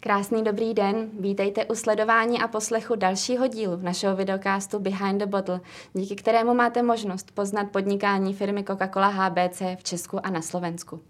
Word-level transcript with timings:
Krásný 0.00 0.44
dobrý 0.44 0.74
den, 0.74 1.10
vítejte 1.20 1.64
u 1.64 1.74
sledování 1.74 2.40
a 2.40 2.48
poslechu 2.48 2.94
dalšího 2.94 3.46
dílu 3.46 3.76
našeho 3.76 4.16
videokástu 4.16 4.78
Behind 4.78 5.20
the 5.20 5.26
Bottle, 5.26 5.60
díky 5.94 6.16
kterému 6.16 6.54
máte 6.54 6.82
možnost 6.82 7.30
poznat 7.34 7.70
podnikání 7.70 8.34
firmy 8.34 8.62
Coca-Cola 8.62 9.08
HBC 9.08 9.62
v 9.76 9.82
Česku 9.82 10.26
a 10.26 10.30
na 10.30 10.42
Slovensku. 10.42 11.00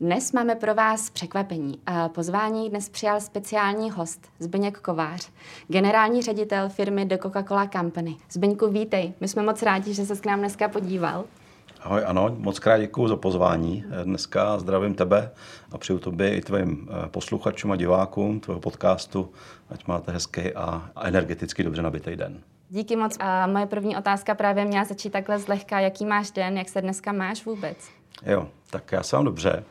Dnes 0.00 0.32
máme 0.32 0.54
pro 0.54 0.74
vás 0.74 1.10
překvapení. 1.10 1.78
Pozvání 2.08 2.70
dnes 2.70 2.88
přijal 2.88 3.20
speciální 3.20 3.90
host 3.90 4.28
Zbyněk 4.38 4.78
Kovář, 4.78 5.30
generální 5.68 6.22
ředitel 6.22 6.68
firmy 6.68 7.04
The 7.04 7.16
Coca-Cola 7.16 7.68
Company. 7.68 8.16
Zbyňku, 8.30 8.68
vítej. 8.68 9.12
My 9.20 9.28
jsme 9.28 9.42
moc 9.42 9.62
rádi, 9.62 9.94
že 9.94 10.06
se 10.06 10.16
k 10.16 10.26
nám 10.26 10.38
dneska 10.38 10.68
podíval. 10.68 11.24
Ahoj, 11.84 12.02
ano, 12.06 12.36
moc 12.38 12.58
krát 12.58 12.78
děkuji 12.78 13.08
za 13.08 13.16
pozvání. 13.16 13.84
Dneska 14.04 14.58
zdravím 14.58 14.94
tebe 14.94 15.30
a 15.72 15.78
přeju 15.78 15.98
tobě 15.98 16.36
i 16.36 16.40
tvým 16.40 16.88
eh, 16.90 17.08
posluchačům 17.08 17.72
a 17.72 17.76
divákům 17.76 18.40
tvého 18.40 18.60
podcastu, 18.60 19.32
ať 19.70 19.86
máte 19.86 20.12
hezký 20.12 20.52
a 20.54 20.90
energeticky 21.02 21.62
dobře 21.62 21.82
nabitý 21.82 22.16
den. 22.16 22.40
Díky 22.68 22.96
moc. 22.96 23.16
A 23.20 23.46
moje 23.46 23.66
první 23.66 23.96
otázka 23.96 24.34
právě 24.34 24.64
měla 24.64 24.84
začít 24.84 25.10
takhle 25.10 25.38
zlehka. 25.38 25.80
Jaký 25.80 26.06
máš 26.06 26.30
den, 26.30 26.58
jak 26.58 26.68
se 26.68 26.80
dneska 26.80 27.12
máš 27.12 27.44
vůbec? 27.44 27.76
Jo, 28.26 28.48
tak 28.70 28.92
já 28.92 29.02
jsem 29.02 29.24
dobře. 29.24 29.64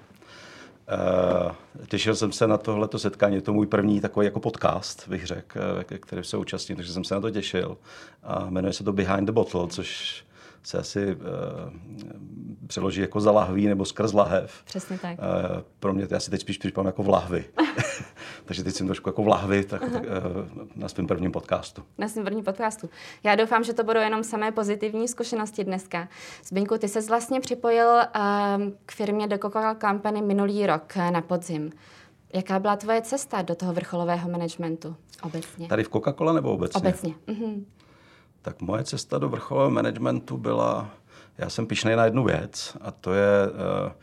Uh, 1.45 1.51
těšil 1.87 2.15
jsem 2.15 2.31
se 2.31 2.47
na 2.47 2.57
tohleto 2.57 2.99
setkání, 2.99 3.35
je 3.35 3.41
to 3.41 3.53
můj 3.53 3.67
první 3.67 4.01
takový 4.01 4.25
jako 4.25 4.39
podcast, 4.39 5.07
bych 5.07 5.25
řekl, 5.25 5.59
eh, 5.91 5.97
který 5.97 6.23
se 6.23 6.37
účastním, 6.37 6.75
takže 6.75 6.93
jsem 6.93 7.03
se 7.03 7.15
na 7.15 7.21
to 7.21 7.31
těšil. 7.31 7.77
A 8.23 8.49
jmenuje 8.49 8.73
se 8.73 8.83
to 8.83 8.93
Behind 8.93 9.25
the 9.25 9.31
Bottle, 9.31 9.67
což 9.67 10.23
se 10.63 10.77
asi 10.77 11.15
uh, 11.15 11.21
přeloží 12.67 13.01
jako 13.01 13.21
za 13.21 13.31
lahví 13.31 13.67
nebo 13.67 13.85
skrz 13.85 14.13
lahev. 14.13 14.63
Přesně 14.65 14.97
tak. 14.97 15.19
Uh, 15.19 15.61
pro 15.79 15.93
mě 15.93 16.07
to 16.07 16.13
já 16.13 16.19
si 16.19 16.31
teď 16.31 16.41
spíš 16.41 16.57
připadám 16.57 16.85
jako 16.85 17.03
v 17.03 17.09
lahvi. 17.09 17.45
Takže 18.45 18.63
teď 18.63 18.75
jsem 18.75 18.87
trošku 18.87 19.09
jako 19.09 19.23
v 19.23 19.27
lahvi 19.27 19.63
tak, 19.63 19.81
tak, 19.91 20.03
uh, 20.03 20.09
na 20.75 20.89
svém 20.89 21.07
prvním 21.07 21.31
podcastu. 21.31 21.83
Na 21.97 22.07
svém 22.07 22.25
prvním 22.25 22.43
podcastu. 22.43 22.89
Já 23.23 23.35
doufám, 23.35 23.63
že 23.63 23.73
to 23.73 23.83
budou 23.83 23.99
jenom 23.99 24.23
samé 24.23 24.51
pozitivní 24.51 25.07
zkušenosti 25.07 25.63
dneska. 25.63 26.07
Zbyňku, 26.45 26.77
ty 26.77 26.87
se 26.87 27.01
vlastně 27.01 27.39
připojil 27.39 27.87
uh, 27.87 28.01
k 28.85 28.91
firmě 28.91 29.27
do 29.27 29.35
Coca-Cola 29.35 29.77
Company 29.89 30.21
minulý 30.21 30.65
rok 30.65 30.95
na 30.95 31.21
podzim. 31.21 31.71
Jaká 32.33 32.59
byla 32.59 32.75
tvoje 32.75 33.01
cesta 33.01 33.41
do 33.41 33.55
toho 33.55 33.73
vrcholového 33.73 34.29
managementu 34.29 34.95
obecně? 35.23 35.67
Tady 35.67 35.83
v 35.83 35.89
Coca-Cola 35.89 36.33
nebo 36.33 36.51
obecně? 36.51 36.79
Obecně. 36.79 37.13
Mhm. 37.27 37.65
Tak 38.43 38.61
moje 38.61 38.83
cesta 38.83 39.17
do 39.17 39.29
vrcholového 39.29 39.71
managementu 39.71 40.37
byla, 40.37 40.89
já 41.37 41.49
jsem 41.49 41.67
pišnej 41.67 41.95
na 41.95 42.05
jednu 42.05 42.23
věc 42.23 42.77
a 42.81 42.91
to 42.91 43.13
je, 43.13 43.33
eh, 43.87 43.93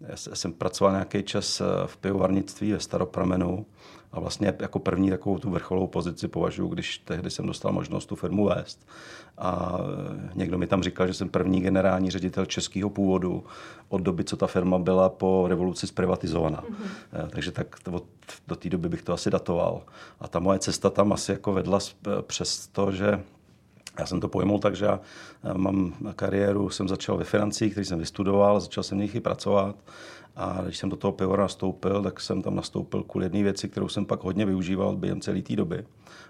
já 0.00 0.16
jsem 0.16 0.52
pracoval 0.52 0.92
nějaký 0.92 1.22
čas 1.22 1.60
eh, 1.60 1.64
v 1.86 1.96
pivovarnictví 1.96 2.72
ve 2.72 2.80
Staropramenu 2.80 3.66
a 4.12 4.20
vlastně 4.20 4.54
jako 4.60 4.78
první 4.78 5.10
takovou 5.10 5.38
tu 5.38 5.50
vrcholovou 5.50 5.86
pozici 5.86 6.28
považuji, 6.28 6.68
když 6.68 6.98
tehdy 6.98 7.30
jsem 7.30 7.46
dostal 7.46 7.72
možnost 7.72 8.06
tu 8.06 8.16
firmu 8.16 8.44
vést. 8.44 8.86
A 9.38 9.78
eh, 9.78 10.30
někdo 10.34 10.58
mi 10.58 10.66
tam 10.66 10.82
říkal, 10.82 11.06
že 11.06 11.14
jsem 11.14 11.28
první 11.28 11.60
generální 11.60 12.10
ředitel 12.10 12.46
českého 12.46 12.90
původu 12.90 13.44
od 13.88 14.02
doby, 14.02 14.24
co 14.24 14.36
ta 14.36 14.46
firma 14.46 14.78
byla 14.78 15.08
po 15.08 15.44
revoluci 15.48 15.86
zprivatizovaná. 15.86 16.62
Mm-hmm. 16.62 17.28
Takže 17.28 17.52
tak 17.52 17.76
od, 17.90 18.04
do 18.48 18.56
té 18.56 18.68
doby 18.68 18.88
bych 18.88 19.02
to 19.02 19.12
asi 19.12 19.30
datoval. 19.30 19.82
A 20.20 20.28
ta 20.28 20.38
moje 20.38 20.58
cesta 20.58 20.90
tam 20.90 21.12
asi 21.12 21.32
jako 21.32 21.52
vedla 21.52 21.78
přes 22.26 22.66
to, 22.66 22.92
že 22.92 23.20
já 23.98 24.06
jsem 24.06 24.20
to 24.20 24.28
pojmul 24.28 24.58
tak, 24.58 24.76
že 24.76 24.86
já 24.86 25.00
mám 25.52 25.94
kariéru, 26.16 26.70
jsem 26.70 26.88
začal 26.88 27.16
ve 27.16 27.24
financích, 27.24 27.72
který 27.72 27.84
jsem 27.84 27.98
vystudoval, 27.98 28.60
začal 28.60 28.84
jsem 28.84 28.98
v 28.98 29.00
nich 29.00 29.14
i 29.14 29.20
pracovat 29.20 29.76
a 30.36 30.62
když 30.64 30.78
jsem 30.78 30.90
do 30.90 30.96
toho 30.96 31.12
pivora 31.12 31.42
nastoupil, 31.42 32.02
tak 32.02 32.20
jsem 32.20 32.42
tam 32.42 32.56
nastoupil 32.56 33.02
kvůli 33.02 33.26
jedné 33.26 33.42
věci, 33.42 33.68
kterou 33.68 33.88
jsem 33.88 34.06
pak 34.06 34.24
hodně 34.24 34.46
využíval 34.46 34.96
během 34.96 35.20
celé 35.20 35.42
té 35.42 35.56
doby 35.56 35.84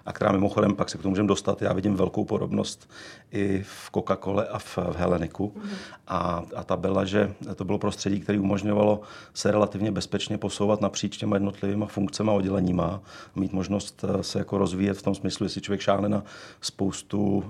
a 0.07 0.13
která 0.13 0.33
mimochodem, 0.33 0.75
pak 0.75 0.91
se 0.91 0.99
k 0.99 1.03
tomu 1.03 1.11
můžeme 1.11 1.29
dostat, 1.29 1.63
já 1.63 1.73
vidím 1.73 1.95
velkou 1.95 2.25
podobnost 2.25 2.91
i 3.33 3.63
v 3.63 3.91
Coca-Cole 3.93 4.47
a 4.51 4.59
v, 4.59 4.79
v 4.79 4.97
Heleniku. 4.97 5.53
Mm. 5.57 5.71
A, 6.09 6.43
a 6.57 6.65
ta 6.65 6.77
byla, 6.77 7.05
že 7.05 7.35
to 7.55 7.65
bylo 7.65 7.79
prostředí, 7.79 8.21
které 8.21 8.41
umožňovalo 8.41 9.01
se 9.35 9.51
relativně 9.51 9.93
bezpečně 9.93 10.39
posouvat 10.39 10.81
napříč 10.81 11.17
těma 11.17 11.37
jednotlivými 11.37 11.85
funkcemi 11.87 12.31
a 12.31 12.33
odděleníma, 12.33 13.01
mít 13.35 13.53
možnost 13.53 14.05
eh, 14.05 14.23
se 14.23 14.39
jako 14.39 14.59
rozvíjet 14.59 14.99
v 14.99 15.03
tom 15.03 15.15
smyslu, 15.15 15.47
jestli 15.47 15.61
člověk 15.61 15.81
šáhne 15.81 16.09
na 16.09 16.23
spoustu 16.61 17.37
uh, 17.37 17.45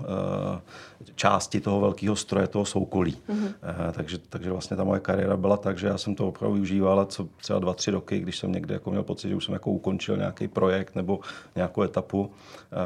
části 1.15 1.61
toho 1.61 1.81
velkého 1.81 2.15
stroje, 2.15 2.47
toho 2.47 2.65
soukolí. 2.65 3.17
Mm. 3.27 3.43
Uh, 3.43 3.49
takže, 3.91 4.17
takže 4.17 4.51
vlastně 4.51 4.77
ta 4.77 4.83
moje 4.83 4.99
kariéra 4.99 5.37
byla 5.37 5.57
tak, 5.57 5.77
že 5.77 5.87
já 5.87 5.97
jsem 5.97 6.15
to 6.15 6.27
opravdu 6.27 6.53
využíval 6.53 7.05
co 7.05 7.27
třeba 7.37 7.59
dva, 7.59 7.73
tři 7.73 7.91
roky, 7.91 8.19
když 8.19 8.39
jsem 8.39 8.51
někde 8.51 8.73
jako 8.73 8.91
měl 8.91 9.03
pocit, 9.03 9.29
že 9.29 9.35
už 9.35 9.45
jsem 9.45 9.53
jako 9.53 9.71
ukončil 9.71 10.17
nějaký 10.17 10.47
projekt 10.47 10.95
nebo 10.95 11.19
nějakou 11.55 11.83
etapu, 11.83 12.31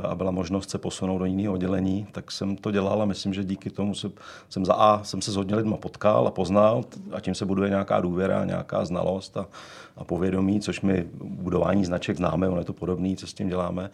a 0.04 0.16
byla 0.16 0.32
možnost 0.32 0.70
se 0.70 0.78
posunout 0.78 1.18
do 1.18 1.26
jiného 1.26 1.54
oddělení, 1.54 2.08
tak 2.12 2.32
jsem 2.32 2.56
to 2.56 2.72
dělal 2.72 3.02
a 3.02 3.06
myslím, 3.06 3.34
že 3.34 3.44
díky 3.44 3.70
tomu 3.70 3.96
jsem, 3.96 4.12
jsem 4.50 4.66
za 4.66 4.74
A 4.74 5.04
jsem 5.04 5.22
se 5.22 5.32
s 5.32 5.36
hodně 5.36 5.56
lidma 5.56 5.78
potkal 5.78 6.28
a 6.28 6.32
poznal 6.32 6.84
a 7.12 7.20
tím 7.20 7.36
se 7.36 7.46
buduje 7.46 7.70
nějaká 7.70 8.02
důvěra, 8.02 8.46
nějaká 8.46 8.86
znalost 8.86 9.38
a, 9.38 9.48
a 10.00 10.04
povědomí, 10.04 10.62
což 10.62 10.82
my 10.82 11.06
budování 11.24 11.86
značek 11.86 12.18
známe, 12.18 12.50
ono 12.50 12.58
je 12.58 12.66
to 12.66 12.74
podobné, 12.74 13.16
co 13.16 13.28
s 13.28 13.34
tím 13.34 13.50
děláme. 13.50 13.90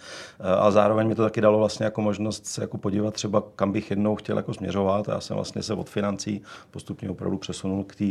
A 0.60 0.72
zároveň 0.72 1.08
mi 1.08 1.16
to 1.16 1.24
taky 1.24 1.42
dalo 1.42 1.58
vlastně 1.58 1.86
jako 1.86 2.02
možnost 2.02 2.46
se 2.46 2.62
jako 2.62 2.78
podívat 2.78 3.14
třeba, 3.14 3.44
kam 3.56 3.72
bych 3.72 3.90
jednou 3.90 4.16
chtěl 4.16 4.38
jako 4.38 4.54
směřovat. 4.54 5.08
Já 5.08 5.20
jsem 5.20 5.36
vlastně 5.36 5.64
se 5.64 5.74
od 5.74 5.90
financí 5.90 6.42
postupně 6.72 7.10
opravdu 7.10 7.38
přesunul 7.38 7.84
k 7.84 7.96
té 7.96 8.06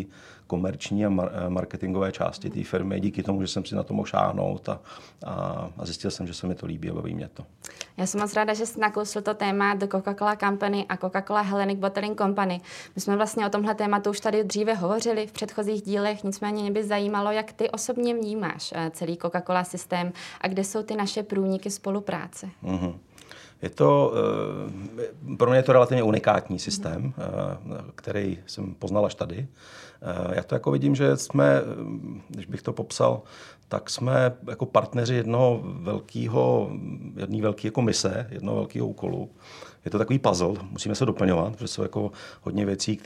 komerční 0.47 1.07
a 1.07 1.11
marketingové 1.49 2.13
části 2.13 2.51
té 2.51 2.65
firmy, 2.65 3.01
díky 3.01 3.23
tomu, 3.23 3.43
že 3.43 3.49
jsem 3.49 3.65
si 3.65 3.75
na 3.75 3.83
to 3.83 3.95
mohl 3.95 4.07
šáhnout 4.07 4.69
a, 4.69 4.81
a, 5.27 5.33
a 5.79 5.87
zjistil 5.87 6.11
jsem, 6.11 6.27
že 6.27 6.35
se 6.35 6.47
mi 6.47 6.55
to 6.55 6.67
líbí 6.67 6.91
a 6.91 6.95
baví 6.95 7.15
mě 7.15 7.29
to. 7.35 7.45
Já 7.97 8.07
jsem 8.07 8.21
moc 8.21 8.35
ráda, 8.35 8.55
že 8.55 8.67
jsi 8.67 8.81
naklusil 8.81 9.23
to 9.23 9.35
téma 9.35 9.75
The 9.75 9.87
Coca-Cola 9.87 10.37
Company 10.37 10.87
a 10.89 10.97
Coca-Cola 10.97 11.43
Hellenic 11.43 11.79
Bottling 11.79 12.19
Company. 12.19 12.61
My 12.95 13.01
jsme 13.01 13.17
vlastně 13.17 13.47
o 13.47 13.51
tomhle 13.51 13.75
tématu 13.75 14.11
už 14.11 14.21
tady 14.21 14.45
dříve 14.45 14.75
hovořili 14.75 15.27
v 15.27 15.33
předchozích 15.33 15.83
dílech, 15.83 16.25
nicméně 16.25 16.63
mě 16.63 16.71
by 16.71 16.85
zajímalo, 16.85 17.31
jak 17.31 17.53
ty 17.53 17.71
vnímáš 17.93 18.73
eh, 18.77 18.91
celý 18.95 19.17
Coca-Cola 19.17 19.65
systém 19.65 20.13
a 20.41 20.49
kde 20.49 20.65
jsou 20.65 20.83
ty 20.83 20.97
naše 20.97 21.23
průniky 21.23 21.71
spolupráce. 21.71 22.49
Mm-hmm. 22.65 22.95
Je 23.63 23.71
to, 23.71 24.13
eh, 24.99 25.37
pro 25.37 25.51
mě 25.51 25.59
je 25.59 25.63
to 25.63 25.73
relativně 25.73 26.03
unikátní 26.03 26.59
systém, 26.59 27.15
eh, 27.19 27.23
který 27.95 28.39
jsem 28.47 28.75
poznal 28.75 29.07
až 29.07 29.15
tady. 29.15 29.49
Já 30.33 30.43
to 30.43 30.55
jako 30.55 30.71
vidím, 30.71 30.95
že 30.95 31.17
jsme, 31.17 31.61
když 32.29 32.47
bych 32.47 32.63
to 32.63 32.73
popsal, 32.73 33.23
tak 33.69 33.91
jsme 33.91 34.33
jako 34.49 34.67
partneři 34.67 35.15
jednoho 35.15 35.61
velkého, 35.65 36.71
jedné 37.17 37.43
velké 37.43 37.69
jako 37.69 37.83
mise, 37.83 38.27
jednoho 38.31 38.57
velkého 38.57 38.87
úkolu. 38.87 39.31
Je 39.85 39.91
to 39.91 39.99
takový 39.99 40.19
puzzle, 40.19 40.55
musíme 40.71 40.95
se 40.95 41.07
doplňovat, 41.07 41.53
protože 41.53 41.69
jsou 41.69 41.83
jako 41.83 42.13
hodně 42.43 42.67
věcí, 42.67 42.97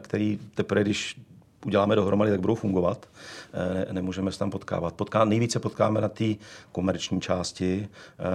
které 0.00 0.36
teprve, 0.54 0.82
když 0.84 1.20
uděláme 1.66 1.96
dohromady, 1.96 2.30
tak 2.30 2.40
budou 2.40 2.54
fungovat. 2.54 3.08
Ne, 3.54 3.92
nemůžeme 3.92 4.32
se 4.32 4.38
tam 4.38 4.50
potkávat. 4.50 4.94
Potká, 4.94 5.24
nejvíce 5.24 5.58
potkáme 5.58 6.00
na 6.00 6.08
té 6.08 6.24
komerční 6.72 7.20
části, 7.20 7.88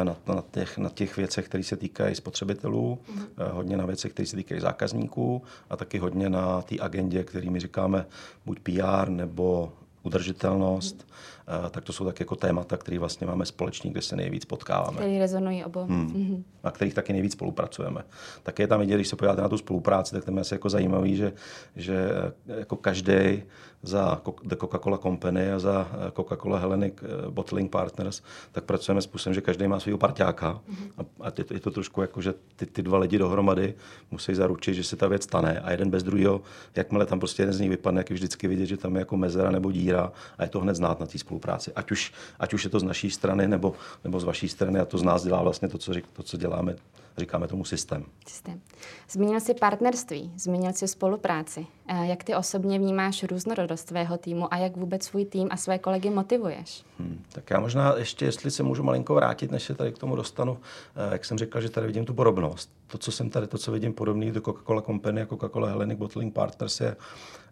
na, 0.04 0.16
na, 0.28 0.44
těch, 0.52 0.78
na 0.78 0.90
těch 0.90 1.18
věcech, 1.18 1.46
které 1.46 1.64
se 1.64 1.78
týkají 1.78 2.16
spotřebitelů, 2.16 3.00
mm. 3.10 3.24
hodně 3.52 3.78
na 3.78 3.86
věcech, 3.86 4.14
které 4.14 4.26
se 4.26 4.36
týkají 4.36 4.62
zákazníků 4.62 5.42
a 5.70 5.78
taky 5.78 5.98
hodně 5.98 6.30
na 6.30 6.62
té 6.62 6.76
agendě, 6.80 7.24
kterými 7.24 7.60
říkáme 7.60 8.06
buď 8.46 8.60
PR 8.60 9.10
nebo 9.10 9.74
udržitelnost. 10.04 11.08
Eh, 11.48 11.70
tak 11.70 11.84
to 11.84 11.94
jsou 11.94 12.06
tak 12.06 12.20
jako 12.20 12.36
témata, 12.36 12.78
které 12.78 13.00
vlastně 13.00 13.28
máme 13.28 13.46
společný, 13.46 13.92
kde 13.92 14.02
se 14.02 14.16
nejvíc 14.16 14.46
potkáváme. 14.46 14.98
Které 14.98 15.20
rezonují 15.20 15.64
obou. 15.64 15.86
Hmm. 15.86 16.08
Mm-hmm. 16.08 16.44
A 16.64 16.72
kterých 16.72 16.94
taky 16.94 17.14
nejvíc 17.14 17.32
spolupracujeme. 17.32 18.04
Tak 18.44 18.60
je 18.60 18.68
tam 18.68 18.80
vidět, 18.80 18.96
když 18.96 19.08
se 19.08 19.16
podíváte 19.16 19.42
na 19.42 19.50
tu 19.50 19.58
spolupráci, 19.58 20.16
tak 20.16 20.26
tam 20.26 20.36
je 20.36 20.42
asi 20.42 20.54
jako 20.54 20.70
zajímavý, 20.70 21.16
že, 21.16 21.34
že 21.76 22.10
eh, 22.48 22.60
jako 22.60 22.76
každý 22.76 23.44
za 23.82 24.22
The 24.44 24.56
Coca-Cola 24.56 24.98
Company 24.98 25.52
a 25.52 25.60
za 25.60 25.92
eh, 25.92 26.12
Coca-Cola 26.12 26.60
Hellenic 26.60 26.94
Bottling 27.30 27.72
Partners, 27.72 28.22
tak 28.52 28.64
pracujeme 28.64 29.02
způsobem, 29.02 29.34
že 29.34 29.42
každý 29.42 29.68
má 29.68 29.80
svého 29.80 29.98
parťáka 29.98 30.54
mm-hmm. 30.54 31.06
a, 31.22 31.28
a 31.28 31.32
je, 31.38 31.44
to, 31.44 31.54
je 31.54 31.60
to 31.60 31.72
trošku 31.72 32.02
jako, 32.02 32.22
že 32.22 32.34
ty, 32.56 32.66
ty 32.66 32.82
dva 32.82 32.98
lidi 32.98 33.18
dohromady 33.18 33.74
musí 34.12 34.36
zaručit, 34.36 34.74
že 34.74 34.84
se 34.84 34.96
ta 34.96 35.08
věc 35.08 35.24
stane 35.24 35.60
a 35.60 35.72
jeden 35.72 35.90
bez 35.90 36.04
druhého, 36.04 36.42
jakmile 36.76 37.06
tam 37.06 37.20
prostě 37.20 37.42
jeden 37.42 37.54
z 37.54 37.60
nich 37.60 37.70
vypadne, 37.70 38.00
jak 38.00 38.10
je 38.10 38.14
vždycky 38.14 38.48
vidět, 38.48 38.66
že 38.66 38.78
tam 38.78 38.96
je 38.96 39.00
jako 39.00 39.18
mezera 39.18 39.52
nebo 39.52 39.72
díra 39.72 40.12
a 40.38 40.44
je 40.44 40.50
to 40.50 40.60
hned 40.60 40.76
znát 40.76 41.00
na 41.00 41.06
té 41.06 41.18
spolupráci 41.18 41.33
spolupráci. 41.34 41.72
Ať 41.76 41.92
už, 41.92 42.14
ať 42.40 42.54
už 42.54 42.64
je 42.64 42.70
to 42.70 42.80
z 42.80 42.84
naší 42.84 43.10
strany 43.10 43.48
nebo, 43.48 43.74
nebo 44.04 44.20
z 44.20 44.24
vaší 44.24 44.50
strany 44.50 44.80
a 44.80 44.86
to 44.86 44.98
z 44.98 45.04
nás 45.04 45.24
dělá 45.24 45.42
vlastně 45.42 45.68
to, 45.68 45.78
co, 45.78 45.94
řík, 45.94 46.06
to, 46.14 46.24
co 46.24 46.38
děláme, 46.38 46.76
říkáme 47.18 47.48
tomu 47.48 47.66
systém. 47.66 48.06
Systém. 48.28 48.62
Zmínil 49.10 49.40
jsi 49.40 49.54
partnerství, 49.54 50.32
zmínil 50.38 50.74
jsi 50.74 50.88
spolupráci. 50.88 51.68
Jak 51.90 52.24
ty 52.24 52.36
osobně 52.36 52.80
vnímáš 52.80 53.24
různorodost 53.24 53.84
tvého 53.84 54.18
týmu 54.18 54.54
a 54.54 54.58
jak 54.58 54.78
vůbec 54.78 55.04
svůj 55.04 55.26
tým 55.26 55.48
a 55.52 55.58
své 55.58 55.80
kolegy 55.80 56.10
motivuješ? 56.10 56.84
Hmm, 57.00 57.24
tak 57.32 57.50
já 57.50 57.60
možná 57.60 57.94
ještě, 57.98 58.26
jestli 58.26 58.52
se 58.52 58.64
můžu 58.64 58.84
malinko 58.84 59.16
vrátit, 59.16 59.52
než 59.52 59.64
se 59.64 59.76
tady 59.76 59.92
k 59.92 59.98
tomu 59.98 60.16
dostanu, 60.16 60.58
eh, 60.96 61.14
jak 61.14 61.26
jsem 61.26 61.38
říkal, 61.38 61.62
že 61.62 61.70
tady 61.70 61.88
vidím 61.88 62.06
tu 62.06 62.14
podobnost. 62.14 62.72
To, 62.88 62.98
co 62.98 63.12
jsem 63.12 63.30
tady, 63.30 63.48
to, 63.48 63.58
co 63.58 63.72
vidím 63.72 63.94
podobný 63.94 64.32
do 64.32 64.42
Coca-Cola 64.42 64.82
Company 64.82 65.22
a 65.22 65.26
Coca-Cola 65.26 65.68
Hellenic 65.68 66.00
Bottling 66.00 66.34
Partners 66.34 66.82
je, 66.82 66.96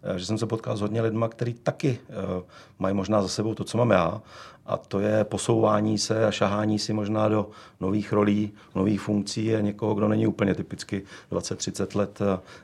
eh, 0.02 0.18
že 0.18 0.26
jsem 0.26 0.38
se 0.38 0.46
potkal 0.46 0.76
s 0.76 0.80
hodně 0.80 1.02
lidma, 1.02 1.28
kteří 1.28 1.54
taky 1.54 1.98
uh, 2.08 2.42
mají 2.78 2.94
možná 2.94 3.22
za 3.22 3.28
sebou 3.28 3.54
to, 3.54 3.64
co 3.64 3.78
mám 3.78 3.90
já, 3.90 4.22
a 4.66 4.76
to 4.76 5.00
je 5.00 5.24
posouvání 5.24 5.98
se 5.98 6.26
a 6.26 6.30
šahání 6.30 6.78
si 6.78 6.92
možná 6.92 7.28
do 7.28 7.50
nových 7.80 8.12
rolí, 8.12 8.52
nových 8.74 9.00
funkcí 9.00 9.54
a 9.54 9.60
někoho, 9.60 9.94
kdo 9.94 10.08
není 10.08 10.26
úplně 10.26 10.54
typicky 10.54 11.02
20-30 11.32 11.98
let 11.98 12.18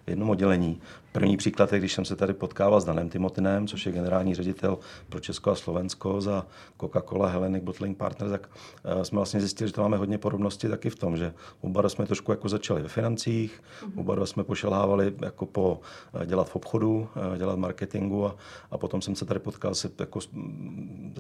v 0.07 0.11
jednom 0.11 0.31
oddělení. 0.31 0.81
První 1.19 1.37
příklad 1.37 1.73
je, 1.73 1.79
když 1.79 1.93
jsem 1.93 2.05
se 2.05 2.17
tady 2.17 2.35
potkával 2.35 2.81
s 2.81 2.85
Danem 2.85 3.09
Timotinem, 3.09 3.67
což 3.67 3.87
je 3.87 3.93
generální 3.93 4.35
ředitel 4.35 4.79
pro 5.09 5.21
Česko 5.21 5.51
a 5.51 5.55
Slovensko 5.55 6.21
za 6.21 6.47
Coca-Cola 6.81 7.27
Hellenic 7.27 7.65
Bottling 7.65 7.97
Partners, 7.97 8.31
tak 8.31 8.49
uh, 8.97 9.03
jsme 9.03 9.17
vlastně 9.17 9.41
zjistili, 9.41 9.69
že 9.69 9.75
to 9.75 9.83
máme 9.83 9.97
hodně 9.97 10.19
podobnosti 10.19 10.69
taky 10.69 10.91
v 10.91 10.95
tom, 10.95 11.17
že 11.17 11.35
oba 11.61 11.89
jsme 11.89 12.07
trošku 12.07 12.33
jako 12.33 12.49
začali 12.49 12.83
ve 12.83 12.89
financích, 12.89 13.63
mm-hmm. 13.83 14.01
oba 14.01 14.27
jsme 14.27 14.45
pošelhávali 14.45 15.15
jako 15.23 15.47
po 15.47 15.81
uh, 16.15 16.25
dělat 16.25 16.49
v 16.49 16.57
obchodu, 16.57 17.09
uh, 17.31 17.39
dělat 17.39 17.59
marketingu 17.59 18.27
a, 18.27 18.37
a 18.71 18.79
potom 18.79 19.03
jsem 19.03 19.15
se 19.15 19.25
tady 19.25 19.41
potkal 19.41 19.75
se, 19.75 19.91
jako, 19.99 20.21
se 20.21 20.29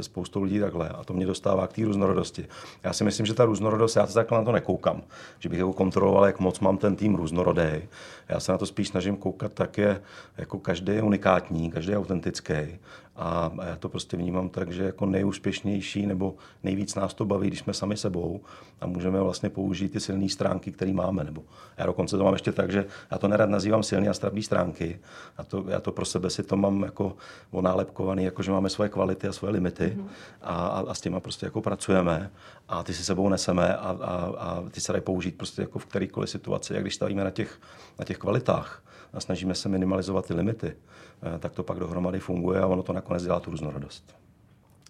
spoustou 0.00 0.42
lidí 0.42 0.60
takhle 0.60 0.88
a 0.88 1.04
to 1.04 1.14
mě 1.14 1.26
dostává 1.26 1.66
k 1.66 1.72
té 1.72 1.84
různorodosti. 1.84 2.48
Já 2.82 2.92
si 2.92 3.04
myslím, 3.04 3.26
že 3.26 3.34
ta 3.34 3.44
různorodost, 3.44 3.96
já 3.96 4.06
se 4.06 4.14
takhle 4.14 4.38
na 4.38 4.44
to 4.44 4.52
nekoukám, 4.52 5.02
že 5.38 5.48
bych 5.48 5.58
jako 5.58 5.72
kontroloval, 5.72 6.26
jak 6.26 6.40
moc 6.40 6.60
mám 6.60 6.78
ten 6.78 6.96
tým 6.96 7.14
různorodý. 7.14 7.88
Já 8.28 8.40
se 8.40 8.52
na 8.52 8.58
to 8.58 8.66
spíš 8.66 8.88
snažím 8.88 9.16
koukat 9.16 9.52
tak, 9.52 9.78
je, 9.88 10.02
jako 10.36 10.58
každý 10.58 10.92
je 10.92 11.02
unikátní, 11.02 11.70
každý 11.70 11.92
je 11.92 11.98
autentický 11.98 12.78
a 13.18 13.50
já 13.64 13.76
to 13.76 13.88
prostě 13.88 14.16
vnímám 14.16 14.48
tak, 14.48 14.72
že 14.72 14.84
jako 14.84 15.06
nejúspěšnější 15.06 16.06
nebo 16.06 16.34
nejvíc 16.62 16.94
nás 16.94 17.14
to 17.14 17.24
baví, 17.24 17.46
když 17.46 17.58
jsme 17.58 17.74
sami 17.74 17.96
sebou 17.96 18.40
a 18.80 18.86
můžeme 18.86 19.20
vlastně 19.20 19.50
použít 19.50 19.88
ty 19.88 20.00
silné 20.00 20.28
stránky, 20.28 20.72
které 20.72 20.92
máme. 20.92 21.24
Nebo 21.24 21.42
já 21.76 21.86
dokonce 21.86 22.16
to 22.16 22.24
mám 22.24 22.32
ještě 22.32 22.52
tak, 22.52 22.72
že 22.72 22.86
já 23.10 23.18
to 23.18 23.28
nerad 23.28 23.50
nazývám 23.50 23.82
silné 23.82 24.08
a 24.08 24.14
slabé 24.14 24.42
stránky. 24.42 25.00
A 25.36 25.44
to, 25.44 25.64
já 25.68 25.80
to 25.80 25.92
pro 25.92 26.04
sebe 26.04 26.30
si 26.30 26.42
to 26.42 26.56
mám 26.56 26.82
jako 26.82 27.16
onálepkovaný, 27.50 28.24
jako 28.24 28.42
že 28.42 28.50
máme 28.50 28.70
svoje 28.70 28.90
kvality 28.90 29.28
a 29.28 29.32
svoje 29.32 29.52
limity 29.52 29.96
mm-hmm. 29.96 30.08
a, 30.42 30.54
a, 30.54 30.80
a, 30.88 30.94
s 30.94 31.00
těma 31.00 31.20
prostě 31.20 31.46
jako 31.46 31.60
pracujeme 31.60 32.30
a 32.68 32.82
ty 32.82 32.94
si 32.94 33.04
sebou 33.04 33.28
neseme 33.28 33.76
a, 33.76 33.96
a, 34.00 34.14
a 34.38 34.64
ty 34.70 34.80
se 34.80 34.92
dají 34.92 35.02
použít 35.02 35.36
prostě 35.36 35.62
jako 35.62 35.78
v 35.78 35.86
kterýkoliv 35.86 36.30
situaci, 36.30 36.74
jak 36.74 36.82
když 36.82 36.94
stavíme 36.94 37.24
na 37.24 37.30
těch, 37.30 37.58
na 37.98 38.04
těch 38.04 38.18
kvalitách 38.18 38.82
a 39.12 39.20
snažíme 39.20 39.54
se 39.54 39.68
minimalizovat 39.68 40.26
ty 40.26 40.34
limity, 40.34 40.66
eh, 40.66 41.38
tak 41.38 41.52
to 41.52 41.62
pak 41.62 41.78
dohromady 41.78 42.20
funguje 42.20 42.60
a 42.60 42.66
ono 42.66 42.82
to 42.82 42.92
nakonec 42.92 43.22
dělá 43.22 43.40
tu 43.40 43.50
různorodost. 43.50 44.14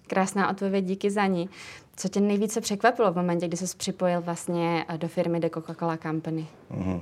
Krásná 0.06 0.50
odpověď, 0.50 0.84
díky 0.84 1.10
za 1.10 1.26
ní. 1.26 1.48
Co 1.96 2.08
tě 2.08 2.20
nejvíce 2.20 2.60
překvapilo 2.60 3.12
v 3.12 3.16
momentě, 3.16 3.48
kdy 3.48 3.56
jsi 3.56 3.76
připojil 3.76 4.20
vlastně 4.20 4.84
eh, 4.88 4.98
do 4.98 5.08
firmy 5.08 5.40
The 5.40 5.46
Coca-Cola 5.46 5.98
Company? 6.02 6.46
Mm-hmm. 6.70 7.00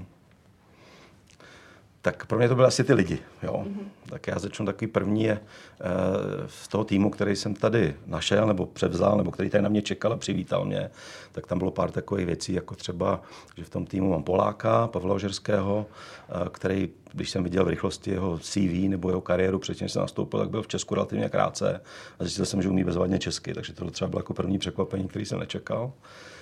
Tak 2.06 2.26
pro 2.26 2.38
mě 2.38 2.48
to 2.48 2.54
byly 2.54 2.66
asi 2.66 2.84
ty 2.84 2.94
lidi. 2.94 3.18
Jo. 3.42 3.64
Mm-hmm. 3.66 3.84
Tak 4.08 4.26
já 4.26 4.38
začnu 4.38 4.66
takový 4.66 4.86
první 4.86 5.24
je 5.24 5.32
uh, 5.32 6.46
z 6.46 6.68
toho 6.68 6.84
týmu, 6.84 7.10
který 7.10 7.36
jsem 7.36 7.54
tady 7.54 7.94
našel 8.06 8.46
nebo 8.46 8.66
převzal, 8.66 9.16
nebo 9.16 9.30
který 9.30 9.50
tady 9.50 9.62
na 9.62 9.68
mě 9.68 9.82
čekal 9.82 10.12
a 10.12 10.16
přivítal 10.16 10.64
mě, 10.64 10.90
tak 11.32 11.46
tam 11.46 11.58
bylo 11.58 11.70
pár 11.70 11.90
takových 11.90 12.26
věcí, 12.26 12.52
jako 12.52 12.74
třeba, 12.74 13.22
že 13.56 13.64
v 13.64 13.70
tom 13.70 13.86
týmu 13.86 14.10
mám 14.10 14.22
Poláka, 14.22 14.86
Pavla 14.86 15.14
Ožerského, 15.14 15.86
uh, 15.86 16.48
který, 16.48 16.88
když 17.12 17.30
jsem 17.30 17.44
viděl 17.44 17.64
v 17.64 17.68
rychlosti 17.68 18.10
jeho 18.10 18.38
CV 18.38 18.88
nebo 18.88 19.08
jeho 19.08 19.20
kariéru 19.20 19.58
předtím, 19.58 19.88
jsem 19.88 20.02
nastoupil, 20.02 20.40
tak 20.40 20.50
byl 20.50 20.62
v 20.62 20.68
Česku 20.68 20.94
relativně 20.94 21.28
krátce 21.28 21.80
a 22.18 22.24
zjistil 22.24 22.46
jsem, 22.46 22.62
že 22.62 22.68
umí 22.68 22.84
bezvadně 22.84 23.18
česky, 23.18 23.54
takže 23.54 23.72
to 23.72 23.90
třeba 23.90 24.08
bylo 24.08 24.20
jako 24.20 24.34
první 24.34 24.58
překvapení, 24.58 25.08
který 25.08 25.24
jsem 25.24 25.38
nečekal. 25.38 25.92
Eh, 25.92 26.35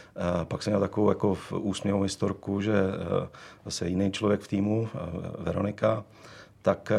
pak 0.44 0.62
jsem 0.62 0.70
měl 0.70 0.80
takovou 0.80 1.08
jako 1.08 1.38
úsměvou 1.58 2.02
historku, 2.02 2.60
že 2.60 2.72
eh, 2.74 3.28
zase 3.64 3.88
jiný 3.88 4.12
člověk 4.12 4.40
v 4.40 4.48
týmu, 4.48 4.88
eh, 4.94 4.98
Veronika, 5.38 6.04
tak 6.64 6.92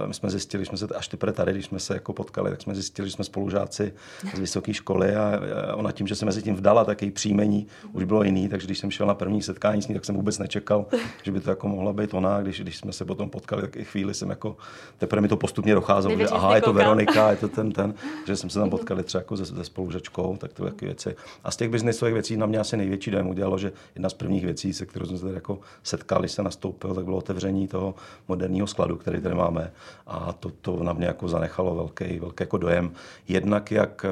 uh, 0.00 0.06
my 0.08 0.14
jsme 0.14 0.30
zjistili, 0.30 0.66
jsme 0.66 0.78
se 0.78 0.86
až 0.96 1.08
teprve 1.08 1.32
tady, 1.32 1.52
když 1.52 1.64
jsme 1.64 1.78
se 1.78 1.94
jako 1.94 2.12
potkali, 2.12 2.50
tak 2.50 2.62
jsme 2.62 2.74
zjistili, 2.74 3.08
že 3.08 3.14
jsme 3.14 3.24
spolužáci 3.24 3.92
z 4.34 4.38
vysoké 4.38 4.74
školy 4.74 5.16
a 5.16 5.38
uh, 5.38 5.78
ona 5.78 5.92
tím, 5.92 6.06
že 6.06 6.14
se 6.14 6.24
mezi 6.24 6.42
tím 6.42 6.56
vdala, 6.56 6.84
tak 6.84 7.02
její 7.02 7.10
příjmení 7.10 7.66
už 7.92 8.04
bylo 8.04 8.22
jiný, 8.22 8.48
takže 8.48 8.66
když 8.66 8.78
jsem 8.78 8.90
šel 8.90 9.06
na 9.06 9.14
první 9.14 9.42
setkání 9.42 9.82
s 9.82 9.88
ní, 9.88 9.94
tak 9.94 10.04
jsem 10.04 10.14
vůbec 10.14 10.38
nečekal, 10.38 10.86
že 11.22 11.32
by 11.32 11.40
to 11.40 11.50
jako 11.50 11.68
mohla 11.68 11.92
být 11.92 12.14
ona. 12.14 12.42
Když, 12.42 12.60
když 12.60 12.76
jsme 12.76 12.92
se 12.92 13.04
potom 13.04 13.30
potkali, 13.30 13.62
tak 13.62 13.76
i 13.76 13.84
chvíli 13.84 14.14
jsem 14.14 14.30
jako, 14.30 14.56
teprve 14.98 15.22
mi 15.22 15.28
to 15.28 15.36
postupně 15.36 15.74
docházelo, 15.74 16.18
že 16.18 16.28
aha, 16.28 16.54
je 16.54 16.62
to 16.62 16.72
Veronika, 16.72 17.30
je 17.30 17.36
to 17.36 17.48
ten, 17.48 17.72
ten, 17.72 17.94
že 18.26 18.36
jsme 18.36 18.50
se 18.50 18.58
tam 18.58 18.70
potkali 18.70 19.02
třeba 19.02 19.20
jako 19.20 19.36
se, 19.36 19.46
se 19.46 19.64
spolužačkou, 19.64 20.36
tak 20.36 20.52
to 20.52 20.64
takové 20.64 20.86
věci. 20.86 21.16
A 21.44 21.50
z 21.50 21.56
těch 21.56 21.70
biznesových 21.70 22.14
věcí 22.14 22.36
na 22.36 22.46
mě 22.46 22.58
asi 22.58 22.76
největší 22.76 23.10
dojem 23.10 23.28
udělalo, 23.28 23.58
že 23.58 23.72
jedna 23.94 24.08
z 24.08 24.14
prvních 24.14 24.44
věcí, 24.44 24.72
se 24.72 24.86
kterou 24.86 25.06
jsme 25.06 25.18
se 25.18 25.32
jako 25.32 25.58
setkali, 25.82 26.20
když 26.20 26.32
se 26.32 26.42
nastoupil, 26.42 26.94
tak 26.94 27.04
bylo 27.04 27.16
otevření 27.16 27.68
toho 27.68 27.94
moderního 28.28 28.66
skladu, 28.66 28.96
který 29.06 29.20
tady 29.20 29.34
máme. 29.34 29.72
A 30.06 30.32
to, 30.32 30.50
to 30.60 30.82
na 30.82 30.92
mě 30.92 31.06
jako 31.06 31.28
zanechalo 31.28 31.74
velký, 31.74 32.18
velký 32.18 32.42
jako 32.42 32.58
dojem. 32.58 32.92
Jednak 33.28 33.70
jak 33.70 34.04
eh, 34.04 34.08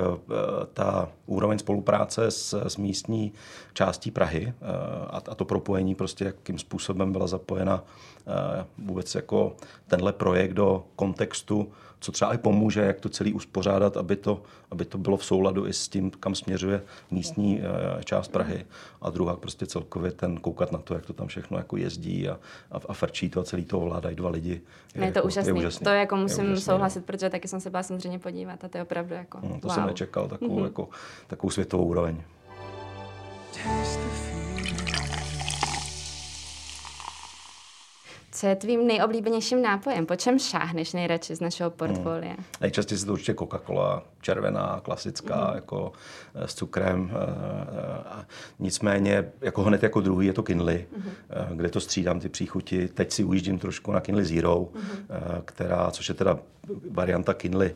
ta 0.73 1.09
úroveň 1.27 1.59
spolupráce 1.59 2.31
s, 2.31 2.65
s 2.69 2.77
místní 2.77 3.33
částí 3.73 4.11
Prahy 4.11 4.53
eh, 4.63 4.67
a, 5.11 5.23
a 5.29 5.35
to 5.35 5.45
propojení 5.45 5.95
prostě, 5.95 6.25
jakým 6.25 6.59
způsobem 6.59 7.13
byla 7.13 7.27
zapojena 7.27 7.85
eh, 8.27 8.65
vůbec 8.79 9.15
jako 9.15 9.57
tenhle 9.87 10.13
projekt 10.13 10.53
do 10.53 10.85
kontextu 10.97 11.73
co 12.05 12.13
třeba 12.13 12.35
i 12.35 12.39
pomůže, 12.39 12.81
jak 12.81 13.01
to 13.01 13.09
celý 13.09 13.33
uspořádat, 13.33 13.97
aby 13.97 14.17
to, 14.17 14.43
aby 14.71 14.85
to 14.85 14.99
bylo 14.99 15.17
v 15.17 15.25
souladu 15.25 15.67
i 15.67 15.73
s 15.73 15.89
tím, 15.89 16.11
kam 16.11 16.35
směřuje 16.35 16.83
místní 17.11 17.61
eh, 17.61 18.05
část 18.05 18.29
Prahy. 18.29 18.67
A 19.03 19.11
druhá 19.11 19.37
prostě 19.37 19.67
celkově 19.67 20.11
ten 20.13 20.37
koukat 20.37 20.73
na 20.73 20.79
to, 20.79 20.95
jak 20.95 21.07
to 21.07 21.13
tam 21.13 21.27
všechno 21.27 21.59
jako 21.59 21.77
jezdí 21.77 22.29
a, 22.29 22.39
a, 22.71 22.81
a 22.89 22.93
frčí 22.93 23.31
to 23.31 23.41
a 23.41 23.45
celý 23.45 23.65
to 23.65 23.81
ovládají 23.81 24.17
dva 24.17 24.31
lidi. 24.31 24.61
Je, 24.95 25.05
je 25.05 25.13
to 25.13 25.19
jako, 25.19 25.27
úžasný. 25.27 25.49
Je 25.49 25.55
úžasný. 25.55 25.85
To 25.85 25.91
jako 25.91 26.17
musím 26.17 26.45
úžasný, 26.45 26.63
souhlasit, 26.63 26.99
no. 26.99 27.05
protože 27.07 27.31
taky 27.31 27.49
jsem 27.49 27.61
se 27.61 27.71
byla 27.71 27.83
samozřejmě 27.83 28.19
podívat 28.19 28.65
a 28.65 28.69
to 28.69 28.79
je 28.79 28.83
opravdu 28.83 29.15
jako 29.15 29.39
no, 29.43 29.61
To 29.61 29.69
wow. 29.69 29.75
jsem 29.75 29.87
nečekal, 29.87 30.29
takovou, 30.29 30.59
mm-hmm. 30.59 30.65
jako, 30.65 30.89
takovou 31.27 31.51
světovou 31.51 31.85
úroveň. 31.85 32.23
Taste 33.55 34.01
the 34.01 34.34
Co 38.35 38.47
je 38.47 38.57
tvým 38.57 38.87
nejoblíbenějším 38.87 39.63
nápojem? 39.63 40.07
Po 40.07 40.17
čem 40.17 40.39
šáhneš 40.39 40.93
nejradši 40.93 41.35
z 41.35 41.41
našeho 41.41 41.71
hmm. 41.71 41.77
portfolia? 41.77 42.33
Hmm. 42.33 42.45
Nejčastěji 42.61 42.99
se 42.99 43.07
to 43.07 43.13
určitě 43.13 43.33
Coca-Cola, 43.33 44.03
červená, 44.21 44.81
klasická, 44.85 45.45
hmm. 45.45 45.55
jako 45.55 45.93
eh, 46.35 46.49
s 46.49 46.55
cukrem. 46.55 47.11
Eh, 47.13 48.25
nicméně, 48.59 49.33
jako 49.41 49.63
hned 49.63 49.83
jako 49.83 50.01
druhý 50.01 50.27
je 50.27 50.33
to 50.33 50.43
Kinley, 50.43 50.87
hmm. 50.97 51.13
kde 51.57 51.69
to 51.69 51.81
střídám 51.81 52.21
ty 52.21 52.29
příchuti. 52.29 52.89
Teď 52.89 53.13
si 53.13 53.25
ujíždím 53.25 53.59
trošku 53.59 53.93
na 53.93 54.01
Kinley 54.01 54.25
Zero, 54.25 54.69
hmm. 54.75 55.43
která, 55.45 55.91
což 55.91 56.09
je 56.09 56.15
teda 56.15 56.39
varianta 56.91 57.35
Kinley 57.35 57.75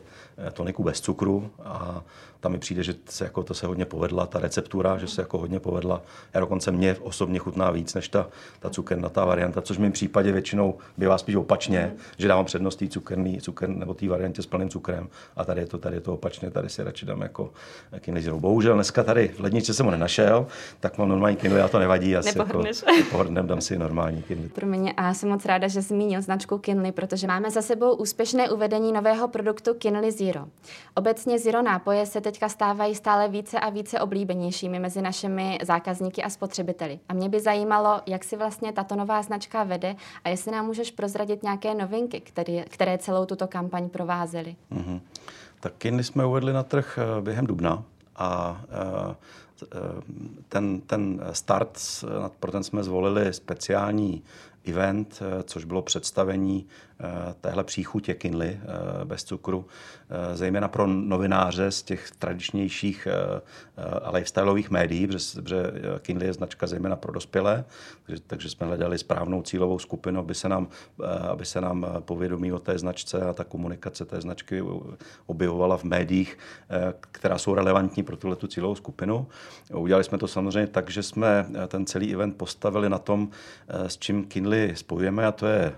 toniku 0.53 0.83
bez 0.83 1.01
cukru 1.01 1.49
a 1.63 2.03
tam 2.39 2.51
mi 2.51 2.59
přijde, 2.59 2.83
že 2.83 2.95
se, 3.05 3.23
jako, 3.23 3.43
to 3.43 3.53
se 3.53 3.67
hodně 3.67 3.85
povedla, 3.85 4.25
ta 4.25 4.39
receptura, 4.39 4.97
že 4.97 5.07
se 5.07 5.21
jako 5.21 5.37
hodně 5.37 5.59
povedla. 5.59 6.01
Já 6.33 6.39
dokonce 6.39 6.71
mě 6.71 6.95
osobně 7.01 7.39
chutná 7.39 7.71
víc 7.71 7.93
než 7.93 8.09
ta, 8.09 8.27
ta 8.59 8.69
cukernatá 8.69 9.25
varianta, 9.25 9.61
což 9.61 9.77
v 9.77 9.81
mém 9.81 9.91
případě 9.91 10.31
většinou 10.31 10.77
bývá 10.97 11.17
spíš 11.17 11.35
opačně, 11.35 11.91
mm. 11.93 11.99
že 12.17 12.27
dávám 12.27 12.45
přednost 12.45 12.75
té 12.75 12.87
cukerný, 12.87 13.41
cukr, 13.41 13.69
nebo 13.69 13.93
té 13.93 14.07
variantě 14.07 14.41
s 14.41 14.45
plným 14.45 14.69
cukrem 14.69 15.09
a 15.35 15.45
tady 15.45 15.61
je 15.61 15.67
to, 15.67 15.77
tady 15.77 15.95
je 15.95 16.01
to 16.01 16.13
opačně, 16.13 16.51
tady 16.51 16.69
si 16.69 16.83
radši 16.83 17.05
dám 17.05 17.21
jako 17.21 17.53
Kinley 17.99 18.23
Zero. 18.23 18.39
Bohužel 18.39 18.73
dneska 18.73 19.03
tady 19.03 19.27
v 19.27 19.39
lednici 19.39 19.73
jsem 19.73 19.85
ho 19.85 19.91
nenašel, 19.91 20.47
tak 20.79 20.97
mám 20.97 21.09
normální 21.09 21.37
Kinley 21.37 21.61
a 21.61 21.67
to 21.67 21.79
nevadí. 21.79 22.15
Asi 22.15 22.37
jako, 22.37 22.63
nepohodnem, 22.97 23.47
dám 23.47 23.61
si 23.61 23.77
normální 23.77 24.23
Kinley. 24.23 24.49
Pro 24.49 24.67
mě 24.67 24.93
a 24.97 25.13
jsem 25.13 25.29
moc 25.29 25.45
ráda, 25.45 25.67
že 25.67 25.81
zmínil 25.81 26.21
značku 26.21 26.57
Kinley, 26.57 26.91
protože 26.91 27.27
máme 27.27 27.51
za 27.51 27.61
sebou 27.61 27.95
úspěšné 27.95 28.49
uvedení 28.49 28.78
nového 28.79 29.27
produktu 29.27 29.73
Kinley 29.73 30.11
Zero. 30.11 30.45
Obecně 30.95 31.39
Zero 31.39 31.61
nápoje 31.61 32.05
se 32.05 32.21
teďka 32.21 32.49
stávají 32.49 32.95
stále 32.95 33.27
více 33.27 33.59
a 33.59 33.69
více 33.69 33.99
oblíbenějšími 33.99 34.79
mezi 34.79 35.01
našimi 35.01 35.57
zákazníky 35.63 36.23
a 36.23 36.29
spotřebiteli. 36.29 36.99
A 37.09 37.13
mě 37.13 37.29
by 37.29 37.39
zajímalo, 37.39 38.01
jak 38.05 38.23
si 38.23 38.37
vlastně 38.37 38.73
tato 38.73 38.95
nová 38.95 39.21
značka 39.21 39.63
vede 39.63 39.95
a 40.23 40.29
jestli 40.29 40.51
nám 40.51 40.65
můžeš 40.65 40.91
prozradit 40.91 41.43
nějaké 41.43 41.73
novinky, 41.75 42.19
které, 42.19 42.63
které 42.63 42.97
celou 42.97 43.25
tuto 43.25 43.47
kampaň 43.47 43.89
provázely. 43.89 44.55
Mm-hmm. 44.71 45.01
Tak 45.59 45.73
Kinley 45.77 46.03
jsme 46.03 46.25
uvedli 46.25 46.53
na 46.53 46.63
trh 46.63 46.99
eh, 47.01 47.21
během 47.21 47.47
dubna 47.47 47.83
a 48.15 48.61
eh, 48.69 49.15
ten, 50.49 50.81
ten 50.81 51.21
start, 51.31 51.79
pro 52.39 52.51
ten 52.51 52.63
jsme 52.63 52.83
zvolili 52.83 53.33
speciální 53.33 54.23
event, 54.65 55.19
což 55.43 55.65
bylo 55.65 55.81
představení 55.81 56.67
téhle 57.41 57.63
příchutě 57.63 58.13
Kinley 58.13 58.59
bez 59.03 59.23
cukru, 59.23 59.65
zejména 60.33 60.67
pro 60.67 60.87
novináře 60.87 61.71
z 61.71 61.83
těch 61.83 62.11
tradičnějších 62.11 63.07
lifestyleových 64.13 64.69
médií, 64.69 65.07
protože 65.07 65.63
Kinley 65.99 66.27
je 66.27 66.33
značka 66.33 66.67
zejména 66.67 66.95
pro 66.95 67.11
dospělé, 67.11 67.65
takže 68.27 68.49
jsme 68.49 68.67
hledali 68.67 68.97
správnou 68.97 69.41
cílovou 69.41 69.79
skupinu, 69.79 70.19
aby 70.19 70.35
se 70.35 70.49
nám, 70.49 70.67
aby 71.31 71.45
se 71.45 71.61
nám 71.61 71.85
povědomí 71.99 72.53
o 72.53 72.59
té 72.59 72.79
značce 72.79 73.21
a 73.21 73.33
ta 73.33 73.43
komunikace 73.43 74.05
té 74.05 74.21
značky 74.21 74.63
objevovala 75.25 75.77
v 75.77 75.83
médiích, 75.83 76.37
která 77.11 77.37
jsou 77.37 77.55
relevantní 77.55 78.03
pro 78.03 78.17
tuhle 78.17 78.37
cílovou 78.47 78.75
skupinu. 78.75 79.27
Udělali 79.73 80.03
jsme 80.03 80.17
to 80.17 80.27
samozřejmě 80.27 80.67
tak, 80.67 80.89
že 80.89 81.03
jsme 81.03 81.45
ten 81.67 81.85
celý 81.85 82.13
event 82.13 82.37
postavili 82.37 82.89
na 82.89 82.97
tom, 82.97 83.29
s 83.69 83.97
čím 83.97 84.25
Kinley 84.25 84.75
spojujeme, 84.75 85.25
a 85.25 85.31
to 85.31 85.47
je, 85.47 85.73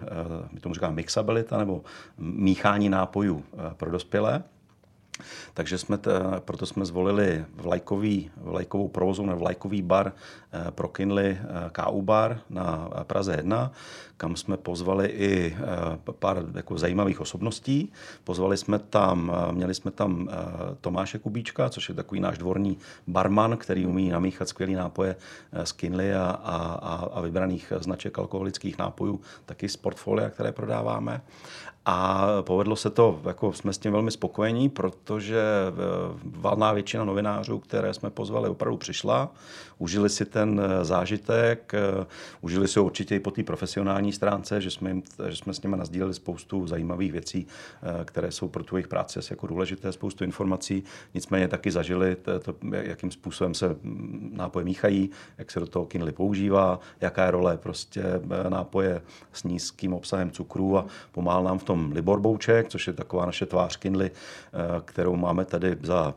my 0.52 0.60
tomu 0.60 0.76
říkáme 0.76 0.94
mixabilita, 1.12 1.58
nebo 1.58 1.84
míchání 2.18 2.90
nápojů 2.90 3.44
pro 3.78 3.92
dospělé. 3.92 4.44
Takže 5.54 5.78
jsme 5.78 5.98
t, 5.98 6.22
proto 6.40 6.66
jsme 6.66 6.86
zvolili 6.86 7.46
vlajkový, 7.56 8.32
vlajkovou 8.38 8.88
provozovnu, 8.88 9.38
vlajkový 9.38 9.82
bar 9.82 10.14
eh, 10.14 10.72
pro 10.72 10.88
Kinley 10.88 11.38
eh, 11.42 11.70
KU 11.72 12.02
bar 12.02 12.40
na 12.50 12.90
Praze 13.04 13.36
1, 13.36 13.72
kam 14.18 14.36
jsme 14.36 14.58
pozvali 14.58 15.08
i 15.08 15.58
eh, 15.58 16.12
pár 16.20 16.44
jako 16.56 16.78
zajímavých 16.78 17.22
osobností. 17.22 17.92
Pozvali 18.24 18.58
jsme 18.58 18.80
tam, 18.80 19.32
měli 19.52 19.74
jsme 19.74 19.92
tam 19.92 20.30
Tomáše 20.82 21.20
Kubíčka, 21.20 21.70
což 21.70 21.90
je 21.90 21.96
takový 21.96 22.22
náš 22.22 22.38
dvorní 22.38 22.78
barman, 23.08 23.58
který 23.58 23.86
umí 23.86 24.10
namíchat 24.10 24.50
skvělý 24.50 24.74
nápoje 24.74 25.16
z 25.64 25.72
Kinley 25.72 26.16
a, 26.16 26.30
a, 26.30 27.10
a 27.14 27.22
vybraných 27.22 27.74
značek 27.80 28.20
alkoholických 28.20 28.78
nápojů, 28.78 29.22
taky 29.46 29.70
z 29.70 29.78
portfolia, 29.78 30.30
které 30.30 30.52
prodáváme. 30.52 31.22
A 31.86 32.28
povedlo 32.42 32.76
se 32.76 32.90
to, 32.90 33.20
jako 33.24 33.54
jsme 33.54 33.74
s 33.74 33.78
tím 33.78 33.92
velmi 33.92 34.12
spokojení, 34.12 34.70
protože 34.70 35.44
valná 36.24 36.74
většina 36.74 37.04
novinářů, 37.06 37.60
které 37.60 37.94
jsme 37.94 38.10
pozvali, 38.10 38.50
opravdu 38.50 38.78
přišla, 38.78 39.32
užili 39.82 40.10
si 40.10 40.26
ten 40.26 40.62
eh, 40.64 40.86
zážitek, 40.86 41.74
eh, 41.74 42.06
užili 42.42 42.68
si 42.68 42.80
ho 42.80 42.86
určitě 42.86 43.16
i 43.16 43.20
po 43.20 43.32
té 43.32 43.44
profesionální 43.44 44.14
stránce, 44.14 44.62
že 44.62 44.72
jsme, 44.72 44.90
jim, 44.90 45.04
že 45.30 45.36
jsme 45.36 45.54
s 45.54 45.62
nimi 45.62 45.78
nazdíleli 45.78 46.14
spoustu 46.14 46.68
zajímavých 46.68 47.12
věcí, 47.12 47.48
které 48.06 48.32
jsou 48.32 48.48
pro 48.48 48.64
tu 48.64 48.78
jejich 48.78 48.88
práci 48.88 49.20
asi 49.20 49.34
jako 49.34 49.48
důležité, 49.48 49.92
spoustu 49.92 50.24
informací. 50.24 50.84
Nicméně 51.14 51.48
taky 51.48 51.72
zažili, 51.72 52.16
to, 52.16 52.40
to, 52.40 52.56
jakým 52.72 53.12
způsobem 53.12 53.54
se 53.54 53.68
mm, 53.68 54.32
nápoje 54.34 54.66
míchají, 54.66 55.10
jak 55.38 55.52
se 55.52 55.60
do 55.60 55.68
toho 55.68 55.86
kinly 55.86 56.12
používá, 56.12 56.80
jaká 57.02 57.26
je 57.26 57.32
role 57.32 57.58
prostě 57.58 58.04
nápoje 58.50 59.02
s 59.34 59.44
nízkým 59.44 59.94
obsahem 59.94 60.32
cukru 60.32 60.78
a 60.78 60.86
pomáhal 61.12 61.44
nám 61.44 61.60
v 61.60 61.64
tom 61.64 61.92
Libor 61.92 62.20
Bouček, 62.20 62.70
což 62.70 62.88
je 62.88 62.94
taková 62.94 63.26
naše 63.26 63.46
tvář 63.46 63.78
Kindly, 63.78 64.12
eh, 64.12 64.82
kterou 64.86 65.16
máme 65.16 65.46
tady 65.46 65.78
za, 65.84 66.14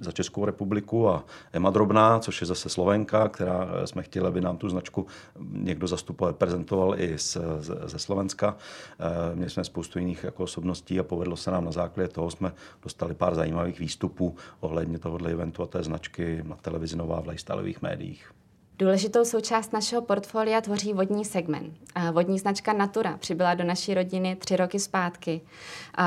za 0.00 0.12
Českou 0.12 0.44
republiku 0.44 1.08
a 1.08 1.24
Emma 1.52 1.70
Drobná, 1.70 2.18
což 2.18 2.40
je 2.40 2.46
zase 2.46 2.69
Slovenka, 2.70 3.28
která 3.28 3.68
eh, 3.72 3.86
jsme 3.86 4.02
chtěli, 4.02 4.26
aby 4.26 4.40
nám 4.40 4.56
tu 4.56 4.68
značku 4.68 5.06
někdo 5.40 5.86
zastupoval, 5.86 6.32
prezentoval 6.34 7.00
i 7.00 7.18
z, 7.18 7.36
ze 7.84 7.98
Slovenska. 7.98 8.56
Eh, 8.98 9.36
měli 9.36 9.50
jsme 9.50 9.64
spoustu 9.64 9.98
jiných 9.98 10.24
jako 10.24 10.42
osobností 10.42 11.00
a 11.00 11.02
povedlo 11.02 11.36
se 11.36 11.50
nám 11.50 11.64
na 11.64 11.72
základě 11.72 12.08
toho, 12.08 12.30
jsme 12.30 12.52
dostali 12.82 13.14
pár 13.14 13.34
zajímavých 13.34 13.80
výstupů 13.80 14.36
ohledně 14.60 14.98
tohohle 14.98 15.30
eventu 15.30 15.62
a 15.62 15.66
té 15.66 15.82
značky 15.82 16.42
na 16.42 16.56
televizi 16.56 16.96
Nová 16.96 17.20
v 17.20 17.28
lifestyleových 17.28 17.82
médiích. 17.82 18.39
Důležitou 18.80 19.24
součást 19.24 19.72
našeho 19.72 20.02
portfolia 20.02 20.60
tvoří 20.60 20.92
vodní 20.92 21.24
segment. 21.24 21.74
Vodní 22.12 22.38
značka 22.38 22.72
Natura 22.72 23.16
přibyla 23.16 23.54
do 23.54 23.64
naší 23.64 23.94
rodiny 23.94 24.36
tři 24.36 24.56
roky 24.56 24.78
zpátky. 24.78 25.40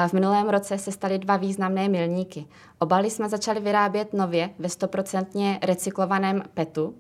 V 0.07 0.13
minulém 0.13 0.49
roce 0.49 0.77
se 0.77 0.91
staly 0.91 1.19
dva 1.19 1.37
významné 1.37 1.89
milníky. 1.89 2.45
Obaly 2.79 3.09
jsme 3.09 3.29
začali 3.29 3.59
vyrábět 3.59 4.13
nově 4.13 4.49
ve 4.59 4.69
stoprocentně 4.69 5.59
recyklovaném 5.63 6.43
PETu. 6.53 6.95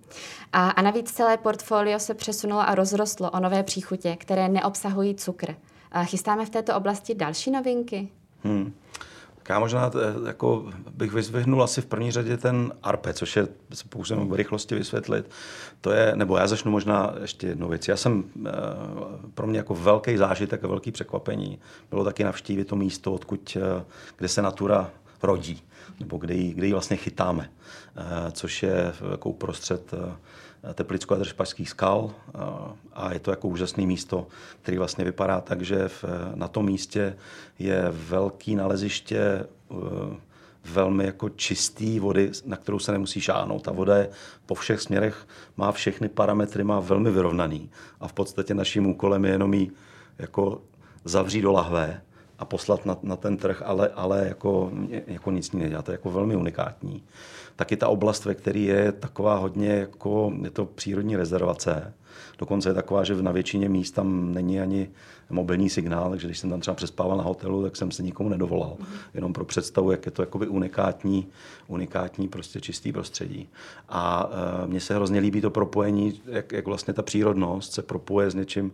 A, 0.53 0.69
a 0.69 0.81
navíc 0.81 1.11
celé 1.11 1.37
portfolio 1.37 1.99
se 1.99 2.13
přesunulo 2.13 2.61
a 2.61 2.75
rozrostlo 2.75 3.31
o 3.31 3.39
nové 3.39 3.63
příchutě, 3.63 4.15
které 4.15 4.49
neobsahují 4.49 5.15
cukr. 5.15 5.55
Chystáme 6.03 6.45
v 6.45 6.49
této 6.49 6.75
oblasti 6.75 7.15
další 7.15 7.51
novinky? 7.51 8.09
Hmm. 8.43 8.73
Já 9.49 9.59
možná 9.59 9.91
eh, 9.95 10.27
jako 10.27 10.65
bych 10.91 11.13
vyzvihnul 11.13 11.63
asi 11.63 11.81
v 11.81 11.85
první 11.85 12.11
řadě 12.11 12.37
ten 12.37 12.73
ARPE, 12.83 13.13
což 13.13 13.35
je, 13.35 13.47
se 13.73 13.83
pokusím 13.89 14.29
v 14.29 14.33
rychlosti 14.33 14.75
vysvětlit. 14.75 15.29
To 15.81 15.91
je, 15.91 16.15
nebo 16.15 16.37
já 16.37 16.47
začnu 16.47 16.71
možná 16.71 17.13
ještě 17.21 17.47
jednu 17.47 17.69
věc. 17.69 17.87
Já 17.87 17.97
jsem, 17.97 18.23
eh, 18.45 18.51
pro 19.33 19.47
mě 19.47 19.57
jako 19.57 19.75
velký 19.75 20.17
zážitek 20.17 20.63
a 20.63 20.67
velký 20.67 20.91
překvapení 20.91 21.59
bylo 21.89 22.03
taky 22.03 22.23
navštívit 22.23 22.65
to 22.65 22.75
místo, 22.75 23.13
odkud, 23.13 23.57
eh, 23.61 23.85
kde 24.17 24.27
se 24.27 24.41
natura 24.41 24.91
rodí, 25.23 25.63
nebo 25.99 26.17
kde 26.17 26.33
ji, 26.33 26.53
kde 26.53 26.67
ji 26.67 26.73
vlastně 26.73 26.97
chytáme, 26.97 27.49
což 28.31 28.63
je 28.63 28.93
jako 29.11 29.29
uprostřed 29.29 29.93
Teplicko 30.73 31.13
a 31.13 31.17
Držpašských 31.17 31.69
skal 31.69 32.11
a 32.93 33.13
je 33.13 33.19
to 33.19 33.31
jako 33.31 33.47
úžasné 33.47 33.85
místo, 33.85 34.27
který 34.61 34.77
vlastně 34.77 35.05
vypadá 35.05 35.41
tak, 35.41 35.61
že 35.61 35.87
v, 35.87 36.05
na 36.35 36.47
tom 36.47 36.65
místě 36.65 37.17
je 37.59 37.85
velký 37.91 38.55
naleziště 38.55 39.45
velmi 40.65 41.05
jako 41.05 41.29
čistý 41.29 41.99
vody, 41.99 42.31
na 42.45 42.57
kterou 42.57 42.79
se 42.79 42.91
nemusí 42.91 43.21
šáhnout. 43.21 43.63
Ta 43.63 43.71
voda 43.71 43.97
je 43.97 44.09
po 44.45 44.55
všech 44.55 44.81
směrech, 44.81 45.27
má 45.57 45.71
všechny 45.71 46.09
parametry, 46.09 46.63
má 46.63 46.79
velmi 46.79 47.11
vyrovnaný 47.11 47.69
a 47.99 48.07
v 48.07 48.13
podstatě 48.13 48.53
naším 48.53 48.87
úkolem 48.87 49.25
je 49.25 49.31
jenom 49.31 49.53
jí 49.53 49.71
jako 50.17 50.61
zavřít 51.05 51.41
do 51.41 51.51
lahve 51.51 52.01
a 52.43 52.45
poslat 52.45 52.85
na, 52.85 52.97
na 53.03 53.15
ten 53.15 53.39
trh, 53.39 53.63
ale, 53.65 53.89
ale 53.95 54.27
jako, 54.27 54.71
jako 55.07 55.31
nic. 55.31 55.49
To 55.49 55.91
je 55.91 55.95
jako 55.95 56.11
velmi 56.11 56.35
unikátní 56.35 57.03
taky 57.55 57.77
ta 57.77 57.87
oblast, 57.87 58.25
ve 58.25 58.35
které 58.35 58.59
je 58.59 58.91
taková 58.91 59.35
hodně, 59.35 59.69
jako 59.69 60.33
je 60.43 60.49
to 60.49 60.65
přírodní 60.65 61.15
rezervace. 61.15 61.93
Dokonce 62.39 62.69
je 62.69 62.73
taková, 62.73 63.03
že 63.03 63.21
na 63.21 63.31
většině 63.31 63.69
míst 63.69 63.91
tam 63.91 64.33
není 64.33 64.59
ani 64.59 64.89
mobilní 65.29 65.69
signál, 65.69 66.09
takže 66.09 66.27
když 66.27 66.39
jsem 66.39 66.49
tam 66.49 66.59
třeba 66.59 66.75
přespával 66.75 67.17
na 67.17 67.23
hotelu, 67.23 67.63
tak 67.63 67.75
jsem 67.75 67.91
se 67.91 68.03
nikomu 68.03 68.29
nedovolal. 68.29 68.77
Mm-hmm. 68.79 68.97
Jenom 69.13 69.33
pro 69.33 69.45
představu, 69.45 69.91
jak 69.91 70.05
je 70.05 70.11
to 70.11 70.21
jakoby 70.21 70.47
unikátní, 70.47 71.27
unikátní 71.67 72.27
prostě 72.27 72.61
čistý 72.61 72.91
prostředí. 72.91 73.49
A 73.89 74.29
e, 74.63 74.67
mně 74.67 74.79
se 74.79 74.95
hrozně 74.95 75.19
líbí 75.19 75.41
to 75.41 75.49
propojení, 75.49 76.21
jak, 76.25 76.51
jak 76.51 76.65
vlastně 76.65 76.93
ta 76.93 77.01
přírodnost 77.01 77.73
se 77.73 77.81
propoje 77.81 78.31
s 78.31 78.35
něčím, 78.35 78.71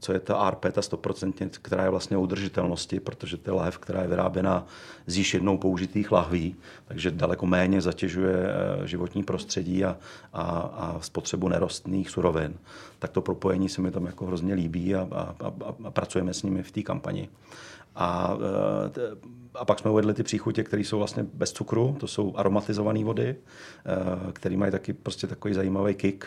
co 0.00 0.12
je 0.12 0.20
ta 0.20 0.36
ARP, 0.36 0.60
ta 0.72 0.80
100%, 0.80 1.48
která 1.62 1.84
je 1.84 1.90
vlastně 1.90 2.16
o 2.16 2.20
udržitelnosti, 2.20 3.00
protože 3.00 3.36
to 3.36 3.50
je 3.50 3.54
lahev, 3.54 3.78
která 3.78 4.02
je 4.02 4.08
vyráběna 4.08 4.66
z 5.06 5.18
již 5.18 5.34
jednou 5.34 5.58
použitých 5.58 6.12
lahví, 6.12 6.56
takže 6.84 7.10
daleko 7.10 7.46
méně 7.46 7.80
zatěžuje 7.80 8.19
e, 8.24 8.86
životní 8.86 9.22
prostředí 9.22 9.84
a, 9.84 9.96
a, 10.32 10.42
a 10.58 11.00
spotřebu 11.00 11.48
nerostných 11.48 12.10
surovin. 12.10 12.54
Tak 12.98 13.10
to 13.10 13.20
propojení 13.20 13.68
se 13.68 13.82
mi 13.82 13.90
tam 13.90 14.06
jako 14.06 14.26
hrozně 14.26 14.54
líbí 14.54 14.94
a, 14.94 15.08
a, 15.12 15.34
a, 15.44 15.52
a 15.84 15.90
pracujeme 15.90 16.34
s 16.34 16.42
nimi 16.42 16.62
v 16.62 16.70
té 16.70 16.82
kampani. 16.82 17.28
A, 17.96 18.36
e, 18.96 19.30
a 19.54 19.64
pak 19.64 19.78
jsme 19.78 19.90
uvedli 19.90 20.14
ty 20.14 20.22
příchutě, 20.22 20.64
které 20.64 20.82
jsou 20.82 20.98
vlastně 20.98 21.26
bez 21.34 21.52
cukru, 21.52 21.96
to 22.00 22.06
jsou 22.06 22.36
aromatizované 22.36 23.04
vody, 23.04 23.28
e, 23.28 23.36
které 24.32 24.56
mají 24.56 24.72
taky 24.72 24.92
prostě 24.92 25.26
takový 25.26 25.54
zajímavý 25.54 25.94
kick, 25.94 26.24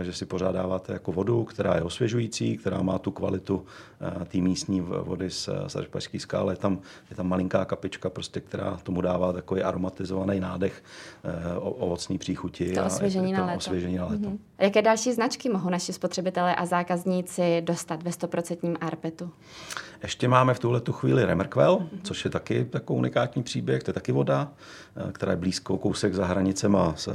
e, 0.00 0.04
že 0.04 0.12
si 0.12 0.26
pořádáváte 0.26 0.92
jako 0.92 1.12
vodu, 1.12 1.44
která 1.44 1.74
je 1.74 1.82
osvěžující, 1.82 2.56
která 2.56 2.82
má 2.82 2.98
tu 2.98 3.10
kvalitu 3.10 3.66
té 4.28 4.38
místní 4.38 4.80
vody 4.80 5.30
z, 5.30 5.48
z 5.66 5.76
Arpašské 5.76 6.20
skály. 6.20 6.52
Je 6.52 6.56
tam, 6.56 6.78
je 7.10 7.16
tam 7.16 7.28
malinká 7.28 7.64
kapička, 7.64 8.10
prostě, 8.10 8.40
která 8.40 8.76
tomu 8.82 9.00
dává 9.00 9.32
takový 9.32 9.62
aromatizovaný 9.62 10.40
nádech 10.40 10.82
ovocní 11.58 12.18
příchuti. 12.18 12.72
To 12.72 12.84
osvěžení 12.84 13.32
na 13.32 13.46
léto. 13.46 13.58
Osvěžení 13.58 13.96
na 13.96 14.04
léto. 14.06 14.28
Mm-hmm. 14.28 14.38
Jaké 14.58 14.82
další 14.82 15.12
značky 15.12 15.48
mohou 15.48 15.70
naši 15.70 15.92
spotřebitelé 15.92 16.54
a 16.54 16.66
zákazníci 16.66 17.62
dostat 17.62 18.02
ve 18.02 18.10
100% 18.10 18.76
arpetu? 18.80 19.30
Ještě 20.02 20.28
máme 20.28 20.54
v 20.54 20.58
tuhle 20.58 20.80
tu 20.80 20.92
chvíli 21.00 21.24
Remerkvel, 21.24 21.88
což 22.02 22.24
je 22.24 22.30
taky 22.30 22.68
jako 22.74 22.94
unikátní 22.94 23.42
příběh, 23.42 23.82
to 23.82 23.90
je 23.90 23.94
taky 23.94 24.12
voda, 24.12 24.52
eh, 24.96 25.12
která 25.12 25.32
je 25.32 25.36
blízko 25.36 25.78
kousek 25.78 26.14
za 26.14 26.26
hranicema 26.26 26.94
z, 26.96 27.08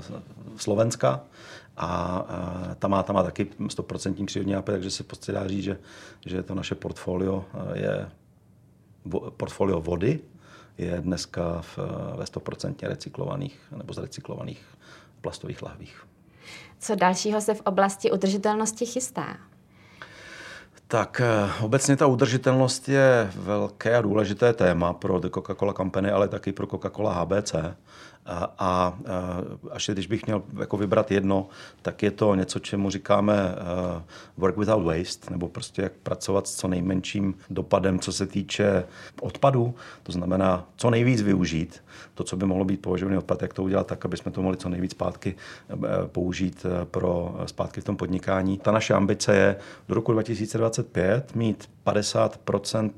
z 0.00 0.12
Slovenska. 0.56 1.20
A, 1.76 1.86
a 1.86 2.68
eh, 2.70 2.74
ta, 2.74 2.88
má, 2.88 3.02
ta 3.02 3.12
má 3.12 3.22
taky 3.22 3.44
100% 3.44 4.26
přírodní 4.26 4.54
APE, 4.54 4.72
takže 4.72 4.90
se 4.90 5.04
prostě 5.04 5.32
dá 5.32 5.48
říct, 5.48 5.64
že, 5.64 5.78
že 6.26 6.42
to 6.42 6.54
naše 6.54 6.74
portfolio 6.74 7.44
eh, 7.54 7.78
je 7.78 8.08
portfolio 9.36 9.80
vody, 9.80 10.20
je 10.78 11.00
dneska 11.00 11.60
v, 11.60 11.78
ve 12.16 12.24
100% 12.24 12.74
recyklovaných 12.82 13.58
nebo 13.76 13.94
zrecyklovaných 13.94 14.64
plastových 15.20 15.62
lahvích. 15.62 16.06
Co 16.78 16.94
dalšího 16.94 17.40
se 17.40 17.54
v 17.54 17.60
oblasti 17.60 18.10
udržitelnosti 18.10 18.86
chystá? 18.86 19.51
Tak 20.92 21.20
eh, 21.20 21.50
obecně 21.64 21.96
ta 21.96 22.06
udržitelnost 22.06 22.88
je 22.88 23.30
velké 23.34 23.96
a 23.96 24.00
důležité 24.00 24.52
téma 24.52 24.92
pro 24.92 25.18
The 25.18 25.28
Coca-Cola 25.28 25.72
Company, 25.76 26.10
ale 26.10 26.28
taky 26.28 26.52
pro 26.52 26.66
Coca-Cola 26.66 27.12
HBC. 27.12 27.54
A, 28.26 28.54
a 28.58 28.98
až 29.70 29.90
když 29.92 30.06
bych 30.06 30.26
měl 30.26 30.42
jako 30.60 30.76
vybrat 30.76 31.10
jedno, 31.10 31.48
tak 31.82 32.02
je 32.02 32.10
to 32.10 32.34
něco, 32.34 32.58
čemu 32.58 32.90
říkáme 32.90 33.34
uh, 33.34 34.02
work 34.36 34.56
without 34.56 34.84
waste, 34.84 35.30
nebo 35.30 35.48
prostě 35.48 35.82
jak 35.82 35.92
pracovat 35.92 36.46
s 36.46 36.54
co 36.54 36.68
nejmenším 36.68 37.34
dopadem, 37.50 37.98
co 37.98 38.12
se 38.12 38.26
týče 38.26 38.84
odpadu. 39.20 39.74
To 40.02 40.12
znamená, 40.12 40.68
co 40.76 40.90
nejvíc 40.90 41.22
využít 41.22 41.84
to, 42.14 42.24
co 42.24 42.36
by 42.36 42.46
mohlo 42.46 42.64
být 42.64 42.82
považovaný 42.82 43.18
odpad, 43.18 43.42
jak 43.42 43.54
to 43.54 43.62
udělat 43.62 43.86
tak, 43.86 44.04
aby 44.04 44.16
jsme 44.16 44.32
to 44.32 44.42
mohli 44.42 44.56
co 44.56 44.68
nejvíc 44.68 44.90
zpátky 44.90 45.34
uh, 45.68 45.84
použít 46.06 46.64
uh, 46.64 46.84
pro 46.84 47.36
zpátky 47.46 47.80
v 47.80 47.84
tom 47.84 47.96
podnikání. 47.96 48.58
Ta 48.58 48.72
naše 48.72 48.94
ambice 48.94 49.36
je 49.36 49.56
do 49.88 49.94
roku 49.94 50.12
2025 50.12 51.34
mít 51.34 51.68
50% 51.86 52.90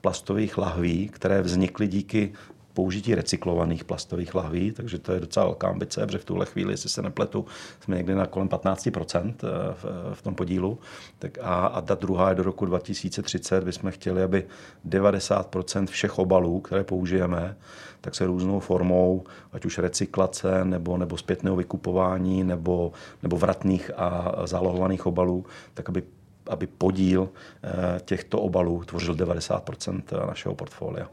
plastových 0.00 0.58
lahví, 0.58 1.08
které 1.08 1.42
vznikly 1.42 1.88
díky 1.88 2.32
použití 2.74 3.14
recyklovaných 3.14 3.84
plastových 3.84 4.34
lahví, 4.34 4.72
takže 4.72 4.98
to 4.98 5.12
je 5.12 5.20
docela 5.20 5.46
velká 5.46 5.68
ambice, 5.68 6.06
protože 6.06 6.18
v 6.18 6.24
tuhle 6.24 6.46
chvíli, 6.46 6.72
jestli 6.72 6.88
se 6.88 7.02
nepletu, 7.02 7.46
jsme 7.80 7.96
někdy 7.96 8.14
na 8.14 8.26
kolem 8.26 8.48
15% 8.48 9.34
eh, 9.44 9.74
v, 9.74 9.84
v 10.14 10.22
tom 10.22 10.34
podílu. 10.34 10.78
Tak 11.18 11.38
a, 11.42 11.66
a 11.66 11.80
ta 11.80 11.94
druhá 11.94 12.28
je 12.28 12.34
do 12.34 12.42
roku 12.42 12.66
2030, 12.66 13.64
bychom 13.64 13.90
chtěli, 13.90 14.22
aby 14.22 14.46
90% 14.88 15.86
všech 15.86 16.18
obalů, 16.18 16.60
které 16.60 16.84
použijeme, 16.84 17.56
tak 18.00 18.14
se 18.14 18.26
různou 18.26 18.60
formou, 18.60 19.24
ať 19.52 19.64
už 19.64 19.78
recyklace, 19.78 20.64
nebo, 20.64 20.98
nebo 20.98 21.18
zpětného 21.18 21.56
vykupování, 21.56 22.44
nebo, 22.44 22.92
nebo 23.22 23.36
vratných 23.36 23.90
a 23.96 24.32
zálohovaných 24.44 25.06
obalů, 25.06 25.46
tak 25.74 25.88
aby 25.88 26.02
aby 26.46 26.66
podíl 26.66 27.28
eh, 27.64 28.00
těchto 28.04 28.40
obalů 28.40 28.84
tvořil 28.84 29.14
90% 29.14 30.26
našeho 30.26 30.54
portfolia. 30.54 31.08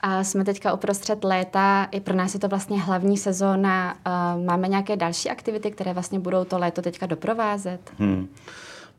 A 0.00 0.24
jsme 0.24 0.44
teďka 0.44 0.72
uprostřed 0.72 1.24
léta, 1.24 1.88
i 1.90 2.00
pro 2.00 2.14
nás 2.14 2.34
je 2.34 2.40
to 2.40 2.48
vlastně 2.48 2.80
hlavní 2.80 3.16
sezóna. 3.16 3.96
Máme 4.44 4.68
nějaké 4.68 4.96
další 4.96 5.30
aktivity, 5.30 5.70
které 5.70 5.92
vlastně 5.92 6.18
budou 6.18 6.44
to 6.44 6.58
léto 6.58 6.82
teďka 6.82 7.06
doprovázet? 7.06 7.80
Hmm. 7.98 8.28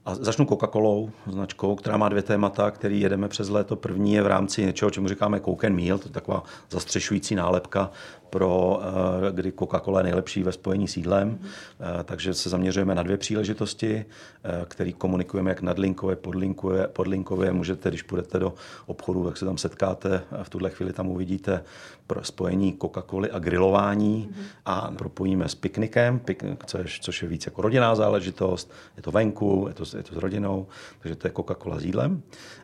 A 0.05 0.15
začnu 0.15 0.45
Coca-Colou, 0.45 1.09
značkou, 1.27 1.75
která 1.75 1.97
má 1.97 2.09
dvě 2.09 2.23
témata, 2.23 2.71
který 2.71 3.01
jedeme 3.01 3.27
přes 3.27 3.49
léto. 3.49 3.75
První 3.75 4.13
je 4.13 4.23
v 4.23 4.27
rámci 4.27 4.65
něčeho, 4.65 4.91
čemu 4.91 5.07
říkáme 5.07 5.39
Coke 5.39 5.67
and 5.67 5.75
Meal, 5.75 5.97
to 5.97 6.07
je 6.07 6.13
taková 6.13 6.43
zastřešující 6.69 7.35
nálepka 7.35 7.89
pro, 8.35 8.81
eh, 8.81 9.31
kdy 9.31 9.51
Coca-Cola 9.51 9.97
je 9.97 10.03
nejlepší 10.03 10.43
ve 10.43 10.51
spojení 10.51 10.87
s 10.87 10.97
jídlem. 10.97 11.27
Mm. 11.27 11.37
Takže 12.05 12.33
se 12.33 12.49
zaměřujeme 12.49 12.95
na 12.95 13.03
dvě 13.03 13.17
příležitosti, 13.17 14.05
eh, 14.43 14.65
které 14.67 14.91
komunikujeme 14.91 15.51
jak 15.51 15.61
nadlinkové, 15.61 16.15
podlinkové, 16.15 16.87
podlinkové. 16.87 17.51
Můžete, 17.51 17.89
když 17.89 18.03
půjdete 18.03 18.39
do 18.39 18.53
obchodu, 18.85 19.25
tak 19.25 19.37
se 19.37 19.45
tam 19.45 19.57
setkáte. 19.57 20.21
V 20.43 20.49
tuhle 20.49 20.69
chvíli 20.69 20.93
tam 20.93 21.07
uvidíte 21.07 21.63
pro 22.07 22.23
spojení 22.23 22.73
Coca-Coly 22.73 23.29
a 23.31 23.39
grilování 23.39 24.29
mm. 24.29 24.43
a 24.65 24.91
propojíme 24.97 25.49
s 25.49 25.55
piknikem, 25.55 26.19
piknik, 26.19 26.65
což, 26.65 26.99
což 26.99 27.21
je 27.21 27.27
víc 27.27 27.45
jako 27.45 27.61
rodinná 27.61 27.95
záležitost. 27.95 28.71
Je 28.97 29.03
to 29.03 29.11
venku, 29.11 29.65
je 29.67 29.73
to, 29.73 29.97
je 29.97 30.03
to 30.03 30.15
s 30.15 30.17
rodinou, 30.17 30.67
takže 30.99 31.15
to 31.15 31.27
je 31.27 31.31
Coca-Cola 31.31 31.79
s 31.79 31.85
jídlem. 31.85 32.21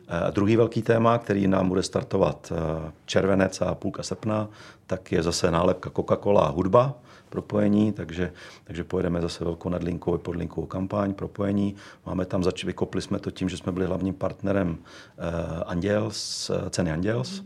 A 0.08 0.30
druhý 0.30 0.56
velký 0.56 0.82
téma, 0.82 1.18
který 1.18 1.48
nám 1.48 1.68
bude 1.68 1.82
startovat 1.82 2.52
červenec 3.06 3.60
a 3.60 3.74
půlka 3.74 4.02
srpna, 4.02 4.48
tak 4.86 5.12
je 5.12 5.22
zase 5.22 5.50
nálepka 5.62 5.90
Coca-Cola 5.90 6.42
a 6.42 6.50
hudba, 6.50 6.94
propojení, 7.28 7.92
takže, 7.92 8.32
takže 8.64 8.84
pojedeme 8.84 9.20
zase 9.20 9.44
velkou 9.44 9.68
nadlinkovou 9.68 10.18
podlinkovou 10.18 10.66
kampaň, 10.66 11.14
propojení. 11.14 11.74
Máme 12.06 12.24
tam, 12.26 12.42
zač- 12.44 12.64
vykopli 12.64 13.02
jsme 13.02 13.18
to 13.18 13.30
tím, 13.30 13.48
že 13.48 13.56
jsme 13.56 13.72
byli 13.72 13.86
hlavním 13.86 14.14
partnerem 14.14 14.68
uh, 14.70 15.62
Anděls, 15.66 16.50
ceny 16.70 16.92
Anděls. 16.92 17.42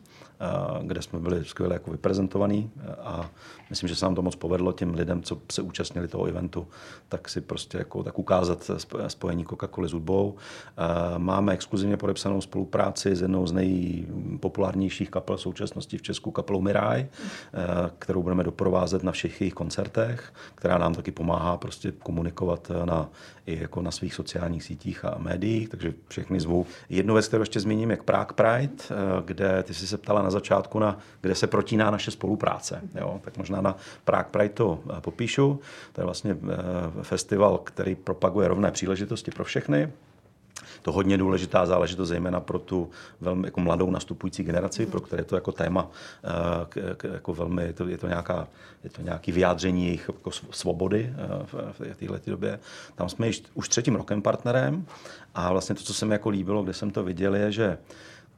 Kde 0.82 1.02
jsme 1.02 1.18
byli 1.18 1.44
skvěle 1.44 1.74
jako 1.74 1.90
vyprezentovaní 1.90 2.70
a 2.98 3.30
myslím, 3.70 3.88
že 3.88 3.96
se 3.96 4.06
nám 4.06 4.14
to 4.14 4.22
moc 4.22 4.36
povedlo 4.36 4.72
těm 4.72 4.94
lidem, 4.94 5.22
co 5.22 5.40
se 5.52 5.62
účastnili 5.62 6.08
toho 6.08 6.24
eventu, 6.24 6.66
tak 7.08 7.28
si 7.28 7.40
prostě 7.40 7.78
jako 7.78 8.02
tak 8.02 8.18
ukázat 8.18 8.70
spojení 9.08 9.44
Coca-Coly 9.46 9.88
s 9.88 9.92
hudbou. 9.92 10.34
Máme 11.18 11.52
exkluzivně 11.52 11.96
podepsanou 11.96 12.40
spolupráci 12.40 13.16
s 13.16 13.20
jednou 13.20 13.46
z 13.46 13.52
nejpopulárnějších 13.52 15.10
kapel 15.10 15.38
současnosti 15.38 15.98
v 15.98 16.02
Česku, 16.02 16.30
kapelou 16.30 16.60
Miraj, 16.60 17.06
kterou 17.98 18.22
budeme 18.22 18.44
doprovázet 18.44 19.02
na 19.02 19.12
všech 19.12 19.40
jejich 19.40 19.54
koncertech, 19.54 20.32
která 20.54 20.78
nám 20.78 20.94
taky 20.94 21.10
pomáhá 21.10 21.56
prostě 21.56 21.92
komunikovat 21.92 22.70
na, 22.84 23.08
i 23.46 23.60
jako 23.60 23.82
na 23.82 23.90
svých 23.90 24.14
sociálních 24.14 24.64
sítích 24.64 25.04
a 25.04 25.14
médiích, 25.18 25.68
takže 25.68 25.94
všechny 26.08 26.40
zvu. 26.40 26.66
Jednu 26.88 27.14
věc, 27.14 27.28
kterou 27.28 27.42
ještě 27.42 27.60
zmíním, 27.60 27.90
je 27.90 27.96
Prague 27.96 28.34
Pride, 28.34 28.84
kde 29.24 29.62
ty 29.62 29.74
jsi 29.74 29.86
se 29.86 29.98
ptala 29.98 30.25
na 30.26 30.30
začátku, 30.30 30.78
na, 30.78 30.98
kde 31.20 31.34
se 31.34 31.46
protíná 31.46 31.90
naše 31.90 32.10
spolupráce. 32.10 32.80
Jo? 32.94 33.20
Tak 33.24 33.36
možná 33.36 33.60
na 33.60 33.76
Prague 34.04 34.30
Pride 34.30 34.54
to 34.54 34.78
eh, 34.90 35.00
popíšu. 35.00 35.60
To 35.92 36.00
je 36.00 36.04
vlastně 36.04 36.36
eh, 36.36 37.02
festival, 37.02 37.58
který 37.58 37.94
propaguje 37.94 38.48
rovné 38.48 38.70
příležitosti 38.70 39.30
pro 39.30 39.44
všechny 39.44 39.92
to 40.82 40.92
hodně 40.92 41.18
důležitá 41.18 41.66
záležitost, 41.66 42.08
zejména 42.08 42.40
pro 42.40 42.58
tu 42.58 42.90
velmi 43.20 43.46
jako 43.46 43.60
mladou 43.60 43.90
nastupující 43.90 44.42
generaci, 44.42 44.86
pro 44.86 45.00
které 45.00 45.20
je 45.20 45.24
to 45.24 45.34
jako 45.34 45.52
téma 45.52 45.90
eh, 46.24 47.12
jako 47.12 47.34
velmi, 47.34 47.62
je 47.62 47.72
to, 47.72 47.88
je 47.88 47.98
to, 47.98 48.08
nějaká, 48.08 48.48
je 48.84 48.90
to 48.90 49.02
nějaký 49.02 49.32
vyjádření 49.32 49.84
jejich 49.84 50.10
jako 50.14 50.30
svobody 50.30 51.12
v 51.72 51.96
této 51.96 52.30
době. 52.30 52.58
Tam 52.94 53.08
jsme 53.08 53.26
již 53.26 53.42
už 53.54 53.68
třetím 53.68 53.94
rokem 53.96 54.22
partnerem 54.22 54.86
a 55.34 55.52
vlastně 55.52 55.74
to, 55.74 55.82
co 55.82 55.94
se 55.94 56.06
mi 56.06 56.14
jako 56.14 56.28
líbilo, 56.28 56.62
kde 56.62 56.74
jsem 56.74 56.90
to 56.90 57.04
viděl, 57.04 57.34
je, 57.36 57.52
že 57.52 57.78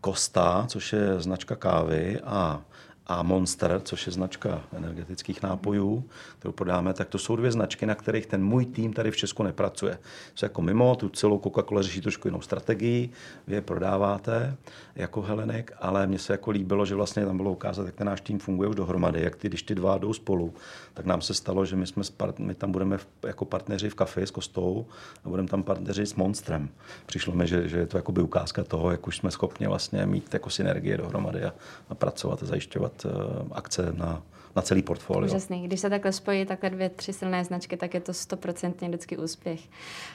Costa, 0.05 0.65
což 0.69 0.93
je 0.93 1.21
značka 1.21 1.57
kávy, 1.57 2.21
a 2.25 2.63
a 3.09 3.23
Monster, 3.23 3.81
což 3.85 4.07
je 4.07 4.13
značka 4.13 4.63
energetických 4.73 5.43
nápojů, 5.43 6.05
kterou 6.39 6.53
podáme, 6.53 6.95
tak 6.95 7.09
to 7.09 7.19
jsou 7.19 7.37
dvě 7.37 7.53
značky, 7.53 7.87
na 7.87 7.95
kterých 7.95 8.27
ten 8.27 8.45
můj 8.45 8.67
tým 8.67 8.93
tady 8.93 9.11
v 9.11 9.17
Česku 9.17 9.43
nepracuje. 9.43 9.99
Jsou 10.35 10.45
jako 10.45 10.63
mimo, 10.63 10.97
tu 10.97 11.09
celou 11.09 11.39
Coca-Cola 11.39 11.83
řeší 11.83 12.01
trošku 12.01 12.29
jinou 12.29 12.41
strategii, 12.41 13.11
vy 13.47 13.55
je 13.55 13.61
prodáváte 13.61 14.57
jako 14.95 15.23
Helenek, 15.23 15.73
ale 15.81 16.07
mně 16.07 16.19
se 16.19 16.33
jako 16.33 16.51
líbilo, 16.51 16.87
že 16.87 16.95
vlastně 16.95 17.27
tam 17.27 17.37
bylo 17.37 17.53
ukázat, 17.53 17.87
jak 17.87 17.95
ten 17.95 18.07
náš 18.07 18.21
tým 18.21 18.39
funguje 18.39 18.69
už 18.69 18.77
dohromady, 18.77 19.23
jak 19.23 19.37
ty, 19.37 19.49
když 19.49 19.63
ty 19.63 19.75
dva 19.75 19.99
jdou 19.99 20.13
spolu, 20.13 20.55
tak 20.99 21.07
nám 21.07 21.21
se 21.23 21.35
stalo, 21.35 21.65
že 21.65 21.77
my, 21.77 21.87
jsme 21.87 22.03
part, 22.17 22.39
my 22.39 22.55
tam 22.55 22.73
budeme 22.73 22.99
v, 22.99 23.07
jako 23.27 23.45
partneři 23.45 23.91
v 23.91 23.95
kafe 23.95 24.27
s 24.27 24.31
Kostou 24.31 24.87
a 25.25 25.29
budeme 25.29 25.49
tam 25.49 25.63
partneři 25.63 26.07
s 26.07 26.15
Monstrem. 26.15 26.69
Přišlo 27.07 27.33
mi, 27.35 27.47
že, 27.47 27.69
že 27.69 27.79
je 27.79 27.87
to 27.87 27.99
jako 27.99 28.13
by 28.13 28.23
ukázka 28.23 28.65
toho, 28.65 28.91
jak 28.91 29.07
už 29.07 29.17
jsme 29.17 29.31
schopni 29.31 29.67
vlastně 29.67 30.07
mít 30.07 30.35
jako 30.35 30.51
synergie 30.51 30.97
dohromady 30.97 31.45
a, 31.45 31.55
a 31.89 31.95
pracovat 31.95 32.43
a 32.43 32.47
zajišťovat 32.47 33.07
Eh, 33.09 33.45
akce 33.53 33.93
na, 33.93 34.23
na 34.57 34.63
celý 34.63 34.83
portfolio. 34.83 35.27
Úžasný. 35.27 35.65
Když 35.67 35.81
se 35.81 35.91
takhle 35.91 36.13
spojí 36.13 36.47
takhle 36.47 36.71
dvě, 36.71 36.89
tři 36.89 37.13
silné 37.13 37.45
značky, 37.45 37.77
tak 37.77 37.95
je 37.95 38.01
to 38.01 38.15
stoprocentně 38.15 38.89
vždycky 38.89 39.17
úspěch. 39.17 39.61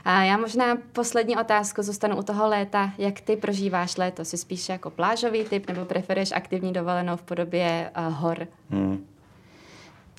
A 0.05 0.23
já 0.23 0.37
možná 0.37 0.77
poslední 0.93 1.37
otázku 1.37 1.81
zůstanu 1.83 2.17
u 2.17 2.23
toho 2.23 2.47
léta. 2.47 2.91
Jak 2.97 3.21
ty 3.21 3.35
prožíváš 3.35 3.97
léto? 3.97 4.25
Jsi 4.25 4.37
spíš 4.37 4.69
jako 4.69 4.89
plážový 4.89 5.43
typ 5.43 5.67
nebo 5.67 5.85
preferuješ 5.85 6.31
aktivní 6.31 6.73
dovolenou 6.73 7.17
v 7.17 7.21
podobě 7.21 7.91
uh, 7.97 8.13
hor? 8.13 8.47
Hmm. 8.69 9.05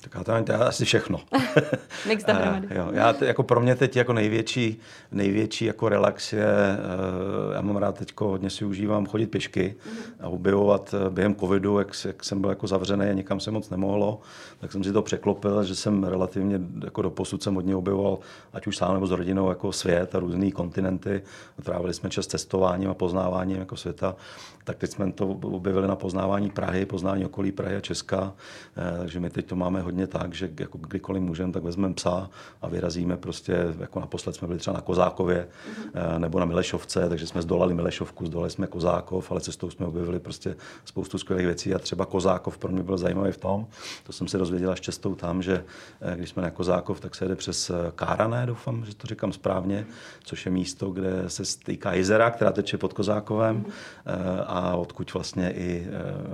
Tak 0.01 0.25
to 0.45 0.51
je 0.51 0.57
asi 0.57 0.85
všechno. 0.85 1.19
Mix 2.07 2.23
dohromady. 2.23 2.67
jo, 2.75 2.89
já 2.91 3.13
t- 3.13 3.25
jako 3.25 3.43
pro 3.43 3.61
mě 3.61 3.75
teď 3.75 3.95
jako 3.95 4.13
největší, 4.13 4.79
největší 5.11 5.65
jako 5.65 5.89
relax 5.89 6.33
je, 6.33 6.45
uh, 6.45 7.53
já 7.55 7.61
mám 7.61 7.75
rád 7.75 7.97
teď 7.97 8.13
hodně 8.19 8.49
si 8.49 8.65
užívám 8.65 9.05
chodit 9.05 9.27
pěšky 9.27 9.75
mm-hmm. 9.77 10.25
a 10.25 10.27
objevovat 10.27 10.93
eh, 10.93 11.09
během 11.09 11.35
covidu, 11.35 11.79
jak, 11.79 11.87
jak 12.05 12.23
jsem 12.23 12.41
byl 12.41 12.49
jako 12.49 12.67
zavřený 12.67 13.05
a 13.05 13.13
nikam 13.13 13.39
se 13.39 13.51
moc 13.51 13.69
nemohlo, 13.69 14.19
tak 14.59 14.71
jsem 14.71 14.83
si 14.83 14.93
to 14.93 15.01
překlopil, 15.01 15.63
že 15.63 15.75
jsem 15.75 16.03
relativně 16.03 16.59
jako 16.83 17.01
do 17.01 17.09
posud 17.09 17.43
jsem 17.43 17.55
hodně 17.55 17.75
objevoval, 17.75 18.19
ať 18.53 18.67
už 18.67 18.77
sám 18.77 18.93
nebo 18.93 19.07
s 19.07 19.11
rodinou, 19.11 19.49
jako 19.49 19.71
svět 19.71 20.15
a 20.15 20.19
různé 20.19 20.51
kontinenty. 20.51 21.21
Trávili 21.63 21.93
jsme 21.93 22.09
čas 22.09 22.27
cestováním 22.27 22.89
a 22.89 22.93
poznáváním 22.93 23.57
jako 23.57 23.77
světa. 23.77 24.15
Tak 24.63 24.77
teď 24.77 24.91
jsme 24.91 25.11
to 25.11 25.27
objevili 25.27 25.87
na 25.87 25.95
poznávání 25.95 26.49
Prahy, 26.49 26.85
poznání 26.85 27.25
okolí 27.25 27.51
Prahy 27.51 27.75
a 27.75 27.81
Česka, 27.81 28.21
uh, 28.21 28.99
takže 28.99 29.19
my 29.19 29.29
teď 29.29 29.45
to 29.45 29.55
máme 29.55 29.81
hodně 29.81 29.94
hodně 29.95 30.07
tak, 30.07 30.33
že 30.33 30.49
jako 30.59 30.77
kdykoliv 30.77 31.23
můžeme, 31.23 31.53
tak 31.53 31.63
vezmeme 31.63 31.93
psa 31.93 32.29
a 32.61 32.67
vyrazíme 32.67 33.17
prostě, 33.17 33.73
jako 33.79 33.99
naposled 33.99 34.35
jsme 34.35 34.47
byli 34.47 34.59
třeba 34.59 34.73
na 34.73 34.81
Kozákově 34.81 35.47
mm-hmm. 35.47 36.19
nebo 36.19 36.39
na 36.39 36.45
Milešovce, 36.45 37.09
takže 37.09 37.27
jsme 37.27 37.41
zdolali 37.41 37.73
Milešovku, 37.73 38.25
zdolali 38.25 38.49
jsme 38.49 38.67
Kozákov, 38.67 39.31
ale 39.31 39.41
cestou 39.41 39.69
jsme 39.69 39.85
objevili 39.85 40.19
prostě 40.19 40.55
spoustu 40.85 41.17
skvělých 41.17 41.45
věcí 41.45 41.75
a 41.75 41.79
třeba 41.79 42.05
Kozákov 42.05 42.57
pro 42.57 42.71
mě 42.71 42.83
byl 42.83 42.97
zajímavý 42.97 43.31
v 43.31 43.37
tom, 43.37 43.67
to 44.03 44.13
jsem 44.13 44.27
se 44.27 44.37
dozvěděl 44.37 44.71
až 44.71 44.81
cestou 44.81 45.15
tam, 45.15 45.41
že 45.41 45.63
eh, 46.01 46.15
když 46.17 46.29
jsme 46.29 46.43
na 46.43 46.51
Kozákov, 46.51 46.99
tak 46.99 47.15
se 47.15 47.25
jede 47.25 47.35
přes 47.35 47.69
eh, 47.69 47.73
Kárané, 47.95 48.45
doufám, 48.45 48.85
že 48.85 48.95
to 48.95 49.07
říkám 49.07 49.33
správně, 49.33 49.85
což 50.23 50.45
je 50.45 50.51
místo, 50.51 50.89
kde 50.91 51.29
se 51.29 51.45
stýká 51.45 51.93
jezera, 51.93 52.31
která 52.31 52.51
teče 52.51 52.77
pod 52.77 52.93
Kozákovem 52.93 53.63
mm-hmm. 53.63 54.43
a 54.47 54.75
odkud 54.75 55.13
vlastně 55.13 55.51
i 55.51 55.87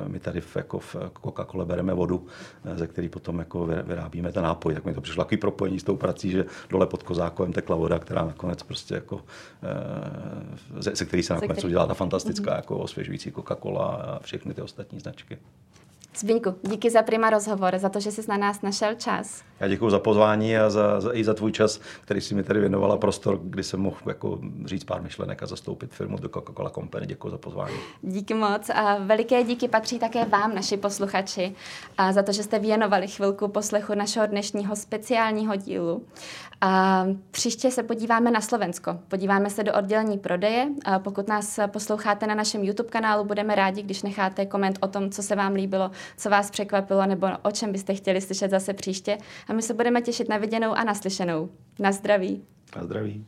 my 0.08 0.19
tady 0.19 0.41
v, 0.41 0.56
jako 0.56 0.80
v 0.80 0.95
Coca-Cola 0.95 1.65
bereme 1.65 1.93
vodu, 1.93 2.28
ze 2.76 2.88
který 2.88 3.10
potom 3.10 3.39
jako 3.41 3.65
vyrábíme 3.65 4.32
ten 4.32 4.43
nápoj. 4.43 4.73
Tak 4.73 4.86
mi 4.86 4.93
to 4.93 5.01
přišlo 5.01 5.23
takový 5.23 5.38
propojení 5.38 5.80
s 5.80 5.84
tou 5.84 5.95
prací, 5.95 6.32
že 6.32 6.45
dole 6.69 6.88
pod 6.88 7.04
Kozákovem 7.04 7.54
tekla 7.54 7.75
voda, 7.75 7.99
která 7.99 8.25
nakonec 8.25 8.63
prostě 8.63 8.95
jako, 8.95 9.21
se, 10.82 10.95
se 10.95 11.06
který 11.06 11.23
se 11.23 11.34
nakonec 11.34 11.63
udělala 11.63 11.88
ta 11.88 11.93
fantastická 11.93 12.51
mm-hmm. 12.51 12.56
jako 12.56 12.77
osvěžující 12.77 13.32
Coca-Cola 13.32 14.01
a 14.01 14.19
všechny 14.23 14.54
ty 14.54 14.62
ostatní 14.62 14.99
značky. 14.99 15.38
Zbyňku, 16.15 16.56
díky 16.62 16.89
za 16.89 17.02
Prima 17.02 17.30
rozhovor, 17.30 17.78
za 17.78 17.89
to, 17.89 18.00
že 18.00 18.12
jsi 18.12 18.21
na 18.28 18.38
nás 18.38 18.62
našel 18.62 18.95
čas. 18.95 19.43
Já 19.60 19.67
děkuji 19.67 19.89
za 19.89 20.00
pozvání 20.00 20.58
a 20.58 20.69
za, 20.69 21.02
za, 21.02 21.13
i 21.13 21.24
za 21.24 21.34
tvůj 21.34 21.52
čas, 21.52 21.80
který 22.02 22.21
si 22.21 22.36
mi 22.36 22.43
tady 22.43 22.60
věnovala 22.60 22.97
prostor, 22.97 23.39
kdy 23.43 23.63
jsem 23.63 23.80
mohl 23.80 23.97
jako 24.08 24.39
říct 24.65 24.84
pár 24.84 25.02
myšlenek 25.02 25.43
a 25.43 25.45
zastoupit 25.45 25.93
firmu 25.93 26.17
do 26.17 26.30
Coca-Cola 26.30 26.69
Company. 26.69 27.08
Děkuji 27.08 27.30
za 27.30 27.38
pozvání. 27.38 27.76
Díky 28.02 28.34
moc 28.34 28.69
a 28.69 28.97
veliké 28.97 29.43
díky 29.43 29.67
patří 29.67 30.00
také 30.00 30.26
vám, 30.26 30.56
naši 30.56 30.78
posluchači, 30.78 31.56
a 31.97 32.12
za 32.12 32.24
to, 32.24 32.32
že 32.32 32.43
jste 32.43 32.60
věnovali 32.60 33.08
chvilku 33.08 33.47
poslechu 33.47 33.93
našeho 33.93 34.26
dnešního 34.26 34.76
speciálního 34.76 35.56
dílu. 35.56 36.04
A 36.62 37.06
příště 37.32 37.71
se 37.71 37.84
podíváme 37.84 38.32
na 38.32 38.41
Slovensko. 38.41 39.00
Podíváme 39.08 39.50
se 39.50 39.63
do 39.63 39.74
oddělení 39.74 40.17
prodeje. 40.17 40.67
A 40.86 41.00
pokud 41.00 41.28
nás 41.28 41.60
posloucháte 41.67 42.28
na 42.28 42.36
našem 42.36 42.63
YouTube 42.63 42.89
kanálu, 42.89 43.26
budeme 43.26 43.56
rádi, 43.56 43.82
když 43.82 44.04
necháte 44.04 44.45
koment 44.45 44.78
o 44.82 44.88
tom, 44.88 45.10
co 45.10 45.24
se 45.24 45.36
vám 45.36 45.54
líbilo, 45.54 45.91
co 46.18 46.30
vás 46.30 46.52
překvapilo 46.52 47.06
nebo 47.06 47.28
o 47.42 47.52
čem 47.52 47.72
byste 47.72 47.94
chtěli 47.94 48.22
slyšet 48.22 48.52
zase 48.52 48.74
příště. 48.74 49.18
A 49.48 49.54
my 49.54 49.62
se 49.62 49.74
budeme 49.74 50.02
těšit 50.02 50.30
na 50.30 50.38
viděnou 50.38 50.72
a 50.72 50.84
naslyšenou. 50.84 51.50
Na 51.80 51.92
zdraví. 51.92 52.44
Na 52.76 52.84
zdraví. 52.84 53.26